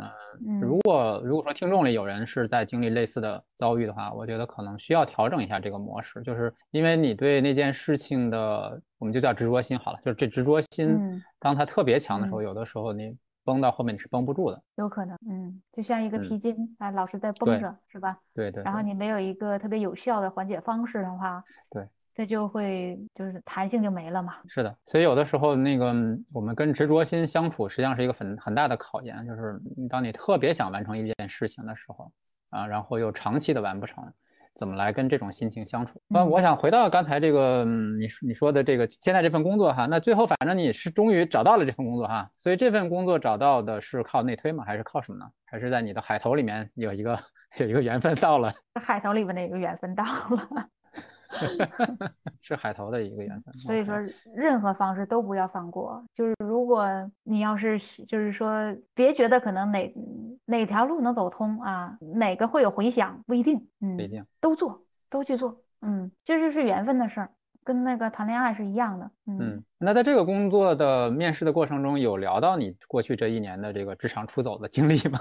[0.47, 18.16] 嗯，如果如果说听众里有人是在经历类似的遭遇的话，我觉得可能需要调整一下这个模式，就是因为你对那件事情的，我们就叫执着心好了，就是这执着心，当它特别强的时候，有的时候你绷到后面你是绷不住的，有可能，嗯，就像一个皮筋，啊，老是在绷着，是吧？
[18.33, 18.62] 对对。
[18.62, 21.85] 然后你没有一个特别有效的缓解方式的话，对。
[22.15, 24.35] 这就会就是弹性就没了嘛。
[24.49, 25.95] 是的，所以有的时候那个
[26.33, 29.17] 我们跟执着心相处，实际上是一个很很大的考验。
[29.27, 32.13] 就是当你特别想完成一件事情的时候，
[32.51, 34.05] 啊，然后又长期的完不成，
[34.57, 36.01] 怎么来跟这种心情相处？
[36.07, 44.63] 那我想回到刚才这个你你说的这个现在这份工作哈，那最后反正你是终于找到了这份工作哈，所以这份工作找到的是靠内推吗？
[44.67, 45.25] 还是靠什么呢？
[45.47, 47.19] 还是在你的海投里面有一个
[47.59, 48.53] 有一个缘分到了？
[48.83, 50.69] 海投里面的一个缘分到了。
[52.43, 53.97] 是海投的一个缘分，所以说
[54.35, 56.05] 任何方式都不要放过。
[56.14, 56.87] 就是如果
[57.22, 58.53] 你要是就是说，
[58.95, 59.95] 别觉得可能哪
[60.45, 67.30] 哪条路能走通啊，哪个会有回响，不一定，嗯，不一定，都做，都去做，嗯，这就是缘分的事儿，
[67.64, 69.62] 跟那个谈恋爱是一样的，嗯。
[69.78, 75.18] 那在这个工作的面试的过程中，有聊到你过去这一年的这个职场出走的经历吗？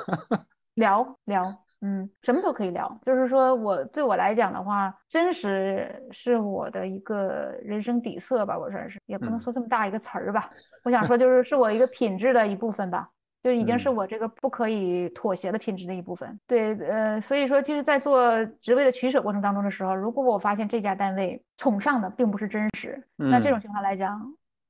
[0.75, 1.43] 聊 聊。
[1.81, 10.49] 嗯，什么都可以聊，就是说我对我来讲的话，真实是我的一个人生底色吧，我算是，也不能说这么大一个词儿吧。
[10.83, 13.09] 我想说， 就是是我一个品质的一部分吧，
[13.43, 16.39] 就已经是我这个不可以妥协的品质的一部分。
[16.45, 24.21] 对，呃，所以说，其实，在做职位的取舍过程当中的时候，如果我发现这家单位崇尚的并不是真实，那这种情况来讲。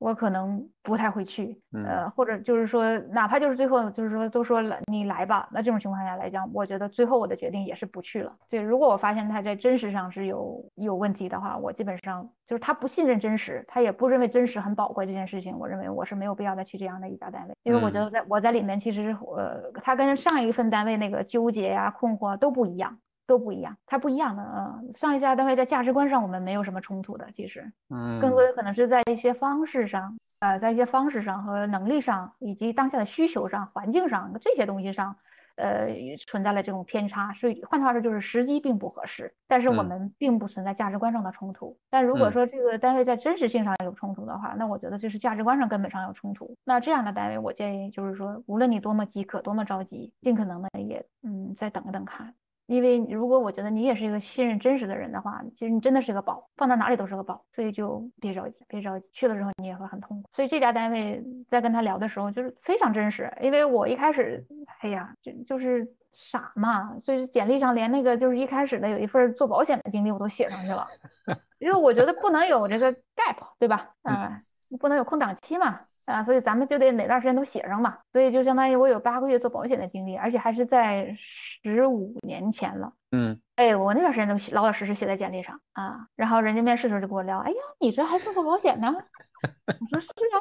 [0.02, 8.34] 我可能不太会去，呃，或者就是说，哪怕就是最后就是说都说了你来吧，那这种情况下来讲，我觉得最后我的决定也是不去了。
[8.50, 22.98] 对，如果我发现他在真实上是有有问题的话，我基本上就是他不信任真实，他也不认为真实很宝贵这件事情，我认为我是没有必要再去这样的一家单位，因为我觉得在我在里面其实呃，他跟上一份单位那个纠结呀、困惑都不一样。
[23.26, 24.42] 都不一样，它不一样的。
[24.42, 35.16] 嗯，上一家单位在价值观上我们没有什么冲突的，其实，嗯，更多的可能是在一些方式上，呃，在一些方式上和能力上，以及当下的需求上、环境上这些东西上，
[35.56, 35.88] 呃
[36.26, 41.76] 存在了这种偏差，所以换句话说就是时机并不合适，但是我嗯们并不存在价值观上的冲突。
[41.90, 46.56] 但如果嗯说这个单位在真实性上有冲突的话，那我觉得就是价值观上根本上有冲突。
[46.64, 52.34] 那这样的单位，我建议就是说，无论你多么饥渴、多么着急，尽可能的也嗯再等一等看。
[52.66, 60.28] 因为如果我觉得你也是一个信任真实的人的话，其实你真的是个宝，放到哪里都是个宝，所以就别着急，别着急，去了之后你也会很痛苦。
[60.32, 64.46] 所以这家单位在跟他聊的时候就是非常真实，因为我一开始，
[64.80, 70.86] 哎呀，就就是傻嘛，所以简历上连那个就是一开始的有一份做保险的经历我都写上去了，
[71.58, 73.90] 因为我觉得不能有这个 gap，对吧？
[74.02, 74.36] 啊、
[74.80, 75.80] 不能有空档期嘛。
[76.06, 81.14] 啊，所以咱们就得哪段时间都写上嘛，所以就相当于我有八个月做保险的经历，而且还是在
[81.62, 82.92] 十五年前了。
[83.12, 88.92] 嗯哎，我那段时间都写老老实实写在简历上啊，然后人家面试的时候就跟我聊，哎呀，你这还做过保险呢？
[89.42, 90.36] 我说是啊，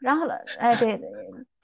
[0.00, 1.00] 然后了，哎，对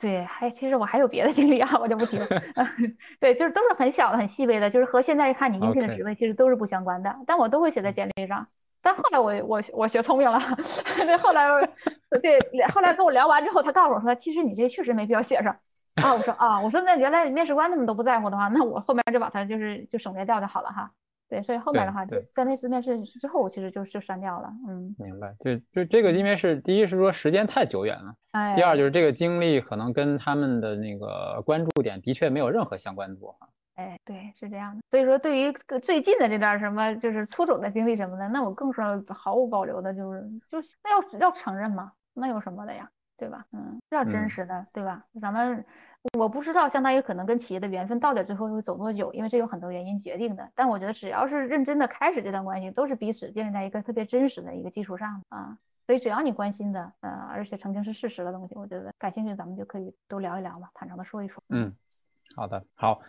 [0.03, 2.27] 对对，还其实我还有别的经历啊，我就不提了。
[3.21, 8.45] 对，就是都是很小的、很细微的，就是和现在看你应聘的职位其实都是不相关的，但我都会写在简历上。
[8.83, 10.41] 但后来我我我学聪明了，
[10.99, 11.47] 对，后来
[12.21, 15.57] 对后来跟我聊完之后，他告诉我说，其实你这确实没必要写上。
[16.03, 20.91] 啊，我说啊，我说那原来面试官他们都不在乎的话，那我后面就把它就是就省略掉就好了哈。
[21.33, 24.53] 对，所以后面的话，在那次面试之后，我其实就就删掉了。
[24.69, 25.33] 嗯，明白。
[25.41, 33.49] 就就这个，因为是第一是说时间太久远了，哎，第二就是这个经历可能跟他们的那个关注点的确没有任何相关度哈。
[33.77, 34.83] 哎，对，是这样的。
[34.91, 35.51] 所以说，对于
[35.83, 43.43] 最近的这段什么就是出走的经历什么的，那我更是毫无保留的，就是就是那要要承认嘛，那有什么的呀，对吧？
[43.55, 45.03] 嗯，是要真嗯实的，对吧？
[45.19, 45.65] 咱们
[46.19, 50.49] 我不知道，相当于可能跟企业的缘分到底最后会走多久，因为这有很多原因决定的。
[50.55, 55.57] 但我觉得只要是认真的开始这段关系，都是彼此建立在一个特别真实的一个基础上啊。
[55.87, 61.37] 所以只要你关心的，呃，而且曾经是事实的东西，我觉得感兴趣咱们就可以都聊一聊嘛，坦诚的说一说。
[61.49, 61.73] 嗯，
[62.37, 63.01] 好的，好，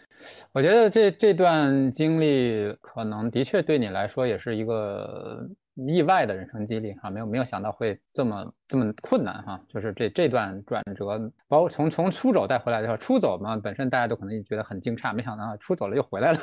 [0.53, 16.39] 我觉得这这段经历可能的确对你来说也是一个意外的人生经历哈，没有没有想到会这么这么困难哈，就是这这段转折，包括从从出走再回来的时候，出走嘛本身大家都可能觉得很惊诧，没想到出走了又回来了。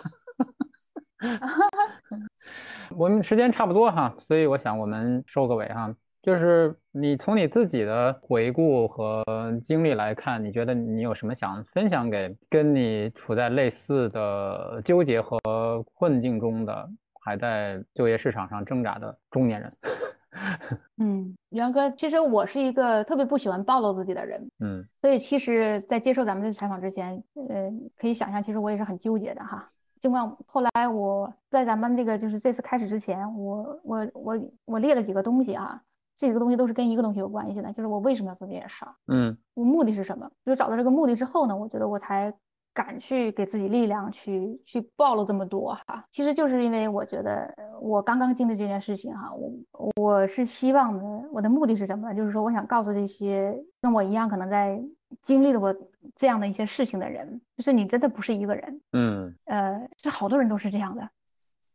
[2.97, 5.95] 我们时间差不多哈，所以我想我们收个尾哈。
[6.23, 9.25] 就是你从你自己的回顾和
[9.65, 16.91] 经历来看，你觉得你有什么想分享给跟你处在类似的纠结和困境中的，
[17.21, 19.73] 还在就业市场上挣扎的中年人？
[20.97, 29.65] 嗯，杨哥，其实我是一个特别不喜欢暴露自己的人，嗯所以其实，在接受咱们这采访之前，呃，可以想象，其实我也是很纠结的哈。
[30.01, 35.83] 尽管后来我在咱们这个就是这次开始之前，我我我我列了几个东西啊，
[36.17, 40.31] 这几个东西都是跟一个东西有关系的，就是我为什么要做这件事儿，嗯我目的是什么？
[40.47, 42.33] 就找到这个目的之后呢，我觉得我才
[42.73, 46.05] 敢去给自己力量去去暴露这么多哈。
[46.13, 49.33] 其实就是因为我觉得呃我刚刚经历这件事情哈，
[49.73, 52.15] 我我是希望的，我的目的是什么呢？
[52.15, 54.81] 就是说我想告诉这些跟我一样可能在
[55.23, 55.75] 经历了我
[56.17, 61.09] 这样的一些事情的人，就是你真的不是一个人，嗯呃，是好多人都是这样的。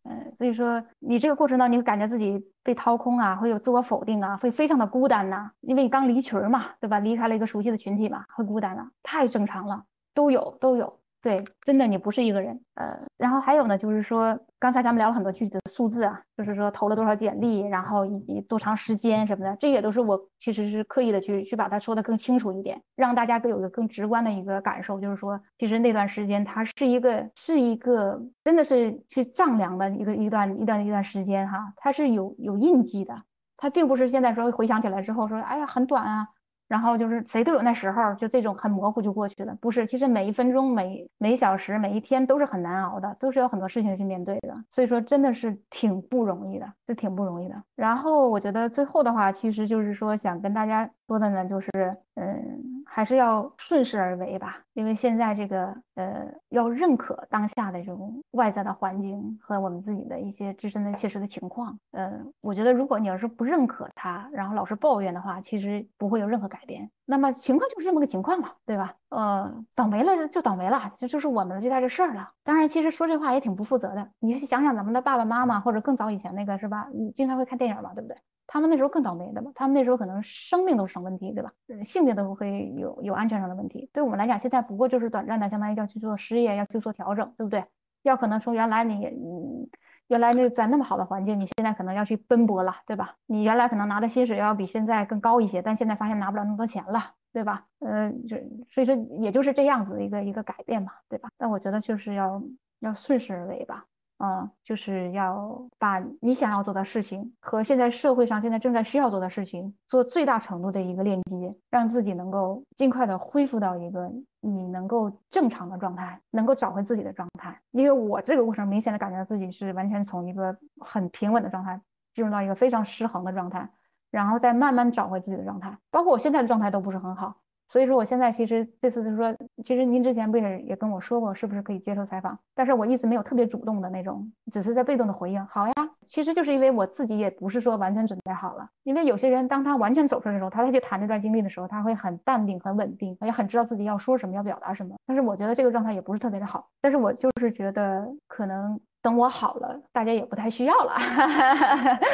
[0.07, 6.99] 嗯，所以说你这个过程当中，你会感觉自己被掏空啊，会有自我否定啊，会非常的孤单呐、因为你刚离群儿嘛，对吧？
[6.99, 9.83] 离开了一个熟悉的群体嘛，会孤单了，太正常了，
[10.15, 10.99] 都有都有。
[11.21, 33.19] 对，真的你不是一个人，呃，然后还有呢，就是说刚才咱们聊了很多具体的数字啊，就是说投了多少简历，然后以及多长时间什么的，这也都是我其实是刻意的去去把它说的更清楚一点，让大家更有一个更直观的一个感受，就是说其实那段时间它是一个是一个真的是去丈量的一个一段一段一段时间哈，它是有有印记的，
[33.57, 36.27] 它并不是现在说回想起来之后说哎呀很短啊。
[36.67, 39.55] 然后就是谁都有那时候，就这种很模糊就过去了。
[39.61, 44.55] 不是，其实每一分钟、每每一小时、每一天都是很难熬的，都是有很多事情去面对的。
[44.71, 47.55] 所以说，真的是挺不容易的，是挺不容易的。
[47.75, 51.69] 然后我觉得最后的话，其实就是说想跟大家说的呢，就是
[52.15, 54.61] 嗯，还是要顺势而为吧。
[54.73, 61.79] 因为现在这个呃，要认可当下的这种外在的环境和我们自己的一些自身的切实的情况。
[61.91, 62.11] 呃，
[62.41, 66.89] 我觉得如果你要是不认可它，然后老是抱怨的话，其实不会有任何改变。
[67.05, 68.93] 那么情况就是这么个情况嘛，对吧？
[69.09, 72.31] 呃，倒霉了就倒霉了，这就是我们的这代的事儿了。
[72.43, 74.09] 当然，其实说这话也挺不负责的。
[74.19, 76.89] 你想想咱们的爸爸妈妈，或者更早以前那个是吧？
[76.93, 78.17] 你经常会看电影嘛，对不对？
[78.47, 81.51] 他们那时候更倒霉的嘛，他们那时候可能生命都成问题，对吧？
[81.83, 83.89] 性命都会有有安全上的问题。
[83.93, 87.65] 对我们来讲，现在不过就是短暂的，相当于要去做失业，要去做调整，对不对？
[88.03, 89.69] 要可能从原来你。
[90.07, 93.15] 原来那在那么好的环境，你现在可能要去奔波了，对吧？
[93.25, 97.65] 你原来可能拿的薪水要比现在更高一些，但现在发现拿不了那么多钱了，对吧？
[97.79, 98.37] 嗯，就
[98.69, 101.29] 所以说也就是这样子的一个一个改变嘛，对吧？
[101.39, 102.39] 但我觉得就是要
[102.81, 103.87] 要顺势而为吧。
[104.17, 114.09] 嗯，就是要把你想要做的事情和现在社会上现在正在需要做的事情做最大程度的一个链接，让自己能够尽快的恢复到一个
[114.39, 117.59] 你能够正常的状态，能够找回自己的状态。
[117.71, 121.81] 因为我这个过程明显的感觉自己是完全从一个很平稳的状态
[122.13, 123.69] 进入到一个非常失衡的状态，
[124.11, 127.35] 然后再慢慢找回自己的状态，包括我现在的状态都不是很好。
[127.67, 132.37] 所以说，我现在其实这次就是说，其实您之前不也也跟我说过，是不是可以接受采访？
[132.53, 135.43] 但是我一直没有特别主动的那种，只是在被动的回应。
[135.47, 135.73] 好呀，
[136.07, 138.69] 其实就是因为我自己也不是说完全准备好了。
[138.83, 144.95] 因为有些人当他完全走出来的时候，他再去谈这段经历的时候，他会很淡定、很稳定，也很知道自己要说什么、要表达什么。
[145.07, 146.67] 但是我觉得这个状态也不是特别的好。
[146.81, 150.93] 但是我就是觉得，可能等我好了，大家也不太需要了。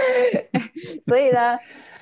[1.08, 1.58] 所以呢，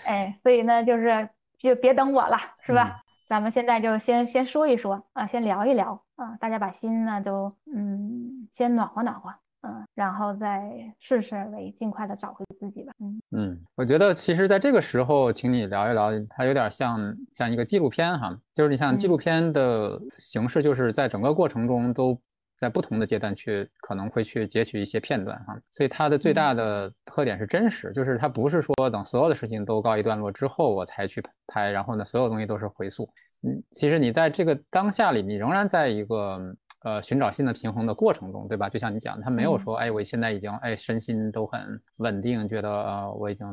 [0.06, 1.28] 哎，所以呢，就是
[1.58, 3.02] 就别等我了，是吧？
[3.30, 10.68] 咱们现在就先先说一说啊，先聊一聊啊，大家把心呢都嗯先暖和暖和，嗯，然后再
[11.00, 12.92] 顺势而为，尽快的找回自己吧。
[13.00, 22.20] 嗯嗯，我觉得其实在这个时候，请你聊一聊，它有点像像一个纪录片哈，就是你像纪录片的形式，就是在整个过程中都。
[22.60, 33.10] 在不同的阶段去可能会去截取一些片段哈，所以它的最大的特点是真实，就是它不是说等所有的事情都告一段落之后我才去拍，然后呢所有东西都是回溯。
[33.44, 36.38] 嗯，其实你在这个当下里，你仍然在一个
[36.84, 38.68] 呃寻找新的平衡的过程中，对吧？
[38.68, 41.62] 就像你讲，他没有说哎我现在已经哎身心都很
[42.00, 43.48] 稳定，觉得呃我已经。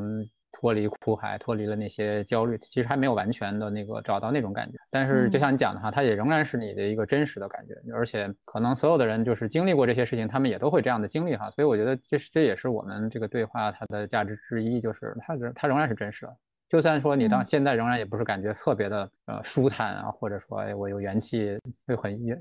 [0.59, 4.79] 脱离苦海，脱离了那些焦虑，其实还没有完全的那个找到那种感觉。
[4.91, 11.51] 但是就像你讲的哈，它也仍然是你的一个真实的感觉，而且可能所有的人就是经历过这些事情，他们也都会这样的经历哈。
[11.51, 16.37] 所以我觉得这这也是我们这个对话它的价值之一，就是它它仍然是真实的。
[16.69, 21.57] 就算说你到现在仍然也不是感觉特别的呃舒坦啊，或者说哎我有元气
[21.87, 22.39] 会很元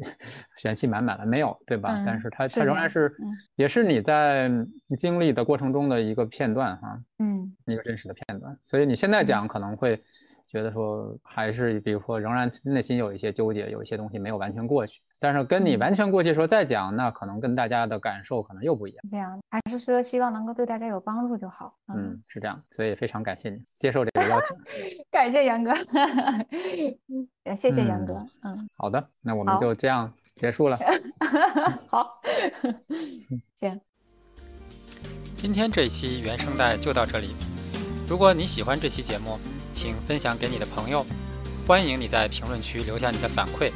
[0.64, 2.02] 元气满满了没有对吧？
[2.06, 3.12] 但是它它仍然是
[3.56, 4.50] 也是你在
[4.98, 8.58] 经历的过程中的一个片段哈，嗯，一个真实的片段。
[8.64, 10.00] 所以你现在讲可能会。
[10.52, 15.00] 觉得说还是，比如说，仍然内心有一些纠结，有一些东西没有完全过去。
[15.20, 19.04] 但是跟你完全过去时候再讲，那可能跟大家的感受可能又不一样。
[19.10, 21.74] 这样，还是说希望能够对大家有帮助就好。
[21.96, 22.62] 嗯，是这样。
[22.72, 24.56] 所以非常感谢你接受这个邀请。
[25.10, 25.74] 感谢杨哥，
[27.56, 28.14] 谢谢杨哥。
[28.44, 30.78] 嗯，好的，那我们就这样结束了。
[31.90, 32.06] 好，
[33.60, 33.80] 行。
[35.36, 37.36] 今天这期原声带就到这里。
[38.08, 39.38] 如果你喜欢这期节目，
[39.76, 41.06] 请分享给你的朋友。
[41.68, 43.72] 欢迎你在评论区留下你的反馈，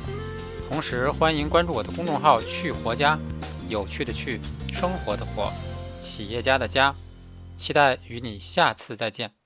[0.69, 3.19] 同时欢迎关注我的公众号“去活家”，
[3.67, 4.39] 有趣的去，
[4.73, 5.51] 生活的活，
[6.01, 6.95] 企业家的家。
[7.57, 9.38] 期待与你下次再见。